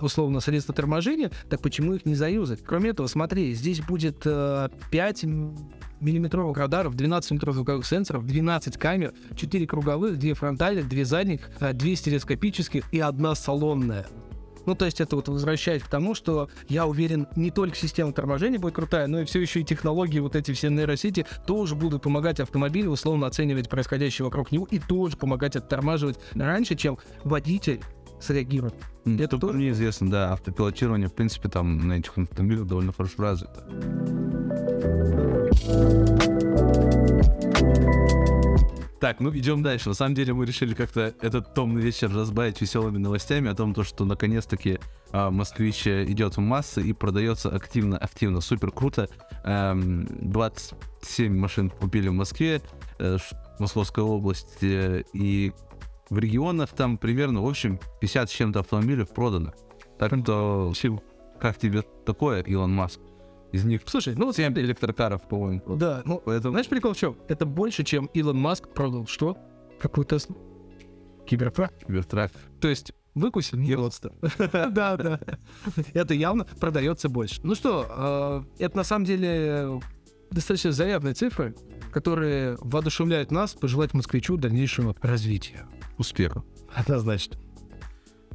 условно 0.01 0.41
средства 0.41 0.75
торможения, 0.75 1.31
так 1.49 1.61
почему 1.61 1.95
их 1.95 2.07
не 2.07 2.15
заюзать? 2.15 2.61
Кроме 2.65 2.91
этого, 2.91 3.07
смотри, 3.07 3.55
здесь 3.55 3.81
будет 3.81 4.23
э, 4.25 4.69
5 4.91 5.25
миллиметровых 6.01 6.57
радаров, 6.57 6.95
12 6.95 7.31
миллиметровых 7.31 7.57
звуковых 7.57 7.87
сенсоров, 7.87 8.27
12 8.27 8.77
камер, 8.79 9.13
4 9.37 9.67
круговых, 9.67 10.19
2 10.19 10.35
фронтальных, 10.35 10.89
2 10.89 11.05
задних, 11.05 11.51
2 11.59 11.69
э, 11.71 11.95
стереоскопических 11.95 12.85
и 12.93 13.01
одна 13.01 13.35
салонная. 13.35 14.07
Ну, 14.67 14.75
то 14.75 14.85
есть 14.85 15.01
это 15.01 15.17
вот 15.17 15.29
возвращает 15.29 15.83
к 15.83 15.89
тому, 15.89 16.15
что 16.15 16.49
я 16.69 16.87
уверен, 16.87 17.27
не 17.37 17.51
только 17.51 17.77
система 17.77 18.13
торможения 18.13 18.59
будет 18.59 18.75
крутая, 18.75 19.07
но 19.07 19.21
и 19.21 19.25
все 19.25 19.41
еще 19.41 19.61
и 19.61 19.65
технологии, 19.65 20.19
вот 20.19 20.37
эти 20.37 20.53
все 20.53 20.69
нейросети 20.69 21.27
тоже 21.47 21.75
будут 21.75 22.03
помогать 22.03 22.41
автомобилю 22.41 22.91
условно 22.91 23.27
оценивать 23.27 23.69
происходящее 23.69 24.27
вокруг 24.27 24.53
него 24.53 24.67
и 24.71 24.79
тоже 24.79 25.17
помогать 25.17 25.57
оттормаживать 25.57 26.19
раньше, 26.35 26.75
чем 26.75 26.99
водитель 27.25 27.81
среагирует. 28.21 28.75
Это 29.05 29.39
тоже 29.39 29.59
неизвестно, 29.59 30.11
да. 30.11 30.33
Автопилотирование, 30.33 31.09
в 31.09 31.15
принципе, 31.15 31.49
там 31.49 31.89
на 31.89 31.95
этих 31.95 32.17
автомобилях 32.17 32.67
довольно 32.67 32.93
хорошо 32.93 33.23
развито. 33.23 33.67
Так, 39.01 39.21
ну 39.21 39.35
идем 39.35 39.63
дальше. 39.63 39.89
На 39.89 39.95
самом 39.95 40.15
деле 40.15 40.35
мы 40.35 40.45
решили 40.45 40.75
как-то 40.75 41.15
этот 41.23 41.55
томный 41.55 41.81
вечер 41.81 42.15
разбавить 42.15 42.61
веселыми 42.61 42.99
новостями 42.99 43.51
о 43.51 43.55
том, 43.55 43.73
то, 43.73 43.83
что 43.83 44.05
наконец-таки 44.05 44.79
а, 45.11 45.31
москвич 45.31 45.87
идет 45.87 46.37
в 46.37 46.41
массы 46.41 46.83
и 46.83 46.93
продается 46.93 47.49
активно, 47.49 47.97
активно, 47.97 48.43
супер 48.43 48.71
круто. 48.71 49.09
Эм, 49.45 50.07
27 50.21 51.35
машин 51.35 51.71
купили 51.71 52.09
в 52.09 52.13
Москве, 52.13 52.61
э, 52.99 53.17
Московской 53.59 54.05
области, 54.05 55.07
и 55.15 55.53
в 56.11 56.19
регионах 56.19 56.71
там 56.71 56.99
примерно, 56.99 57.43
в 57.43 57.49
общем, 57.49 57.81
50 58.01 58.29
с 58.29 58.33
чем-то 58.33 58.61
автомобилей 58.61 59.05
продано. 59.05 59.53
Так 59.99 60.13
что, 60.19 61.03
как 61.41 61.57
тебе 61.57 61.83
такое, 62.05 62.43
Илон 62.43 62.75
Маск? 62.75 63.01
Из 63.53 63.65
них 63.65 63.83
Слушай, 63.87 64.15
ну 64.17 64.27
вот 64.27 64.37
7 64.37 64.53
электрокаров, 64.59 65.27
по-моему. 65.29 65.77
Да, 65.77 66.03
ну, 66.05 66.23
Поэтому 66.25 66.53
знаешь, 66.53 66.69
прикол 66.69 66.93
в 66.93 66.97
чем? 66.97 67.17
Это 67.29 67.47
больше, 67.47 67.83
чем 67.83 68.07
Илон 68.15 68.39
Маск 68.39 68.69
продал 68.69 69.07
что? 69.07 69.37
Какую 69.81 70.05
Теслу? 70.05 70.37
Кибертрак. 71.27 71.73
Кибертрак. 71.87 72.33
То 72.61 72.69
есть 72.69 72.93
выкусил 73.15 73.59
не 73.59 73.75
родство. 73.75 74.13
Да, 74.49 74.97
да. 74.97 75.21
Это 75.95 76.15
явно 76.15 76.45
продается 76.45 77.09
больше. 77.09 77.41
Ну 77.43 77.55
что, 77.55 78.45
э, 78.59 78.65
это 78.65 78.77
на 78.77 78.85
самом 78.85 79.05
деле 79.05 79.81
достаточно 80.31 80.73
заявные 80.73 81.15
цифры, 81.15 81.55
которые 81.93 82.57
воодушевляют 82.61 83.31
нас 83.31 83.55
пожелать 83.55 83.95
москвичу 83.95 84.37
дальнейшего 84.37 84.95
развития. 85.03 85.67
Успеха. 86.01 86.43
Однозначно. 86.75 87.37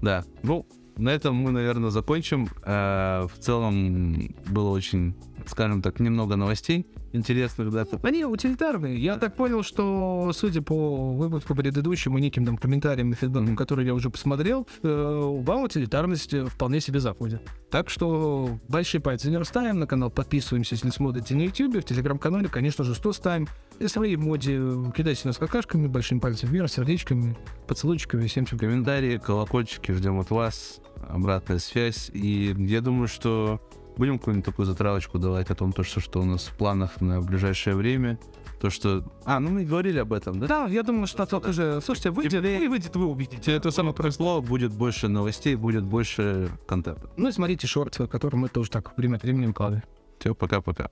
Да. 0.02 0.24
Ну, 0.44 0.68
на 0.98 1.10
этом 1.10 1.36
мы, 1.36 1.50
наверное, 1.52 1.90
закончим. 1.90 2.48
Э, 2.64 3.26
В 3.28 3.40
целом 3.40 4.36
было 4.48 4.70
очень, 4.70 5.16
скажем 5.48 5.82
так, 5.82 6.00
немного 6.00 6.36
новостей 6.36 6.86
интересных, 7.16 7.72
да. 7.72 7.86
Они 8.04 8.26
утилитарные. 8.26 8.98
Я 8.98 9.18
так 9.18 9.36
понял, 9.36 9.64
что, 9.64 10.32
судя 10.34 10.62
по 10.62 11.14
выпуску 11.14 11.56
предыдущему, 11.56 12.18
неким 12.18 12.46
там 12.46 12.58
комментариям 12.58 13.12
и 13.12 13.16
фидбэкам, 13.16 13.56
которые 13.56 13.88
я 13.88 13.94
уже 13.94 14.10
посмотрел, 14.10 14.68
э, 14.84 15.22
вам 15.44 15.64
утилитарность 15.64 16.34
э, 16.34 16.46
вполне 16.46 16.82
себе 16.82 17.00
заходит. 17.00 17.42
Так 17.72 17.90
что 17.90 18.60
большие 18.68 19.02
пальцы 19.02 19.30
не 19.30 19.38
расставим, 19.38 19.80
на 19.80 19.88
канал 19.88 20.10
подписываемся, 20.10 20.76
если 20.76 20.90
смотрите 20.90 21.36
на 21.36 21.42
YouTube, 21.42 21.78
в 21.78 21.84
телеграм-канале, 21.84 22.48
конечно 22.48 22.84
же, 22.84 22.96
100 22.96 23.14
ставим. 23.14 23.48
И 23.80 23.88
свои 23.88 24.16
моди 24.16 24.56
э, 24.58 24.92
кидайте 24.96 25.28
нас 25.28 25.38
какашками, 25.38 25.88
большим 25.88 26.20
пальцем 26.20 26.50
вверх, 26.50 26.70
сердечками, 26.70 27.36
поцелуйчиками, 27.68 28.28
всем 28.28 28.46
чем 28.46 28.60
Комментарии, 28.60 29.18
колокольчики 29.18 29.92
ждем 29.92 30.20
от 30.20 30.30
вас, 30.30 30.80
обратная 31.10 31.60
связь. 31.60 32.10
И 32.14 32.56
я 32.58 32.82
думаю, 32.82 33.08
что 33.08 33.62
будем 33.98 34.20
какую-нибудь 34.20 34.46
такую 34.46 34.66
затравочку 34.66 35.20
давать 35.20 35.50
о 35.50 35.56
том, 35.56 35.74
то, 35.74 35.84
что, 35.84 36.00
что 36.00 36.22
у 36.22 36.26
нас 36.26 36.46
в 36.46 36.58
планах 36.58 37.02
на 37.02 37.22
ближайшее 37.22 37.76
время. 37.76 38.18
То, 38.62 38.70
что... 38.70 39.04
А, 39.26 39.40
ну 39.40 39.52
мы 39.52 39.66
говорили 39.66 40.00
об 40.00 40.14
этом, 40.14 40.40
да? 40.40 40.48
Да, 40.48 40.66
я 40.68 40.84
думаю, 40.84 41.08
что 41.08 41.24
это 41.24 41.38
уже... 41.38 41.82
Слушайте, 41.82 42.12
выйдет, 42.12 42.44
и 42.46 42.68
выйдет, 42.68 42.96
вы 42.96 43.06
увидите. 43.06 43.52
Это 43.52 43.70
самое 43.72 43.94
простое. 43.94 44.26
Слово 44.26 44.42
будет 44.42 44.72
больше 44.72 45.08
новостей, 45.08 45.56
будет 45.56 45.84
больше 45.84 46.50
контента. 46.68 47.10
Ну 47.18 47.30
и 47.30 47.32
смотрите 47.32 47.68
шорты, 47.68 48.08
которые 48.08 48.40
мы 48.40 48.48
тоже 48.48 48.72
так 48.72 48.98
время 48.98 49.18
от 49.18 49.24
времени 49.24 49.52
вкладываем. 49.52 49.84
Все, 50.20 50.34
пока-пока. 50.34 50.90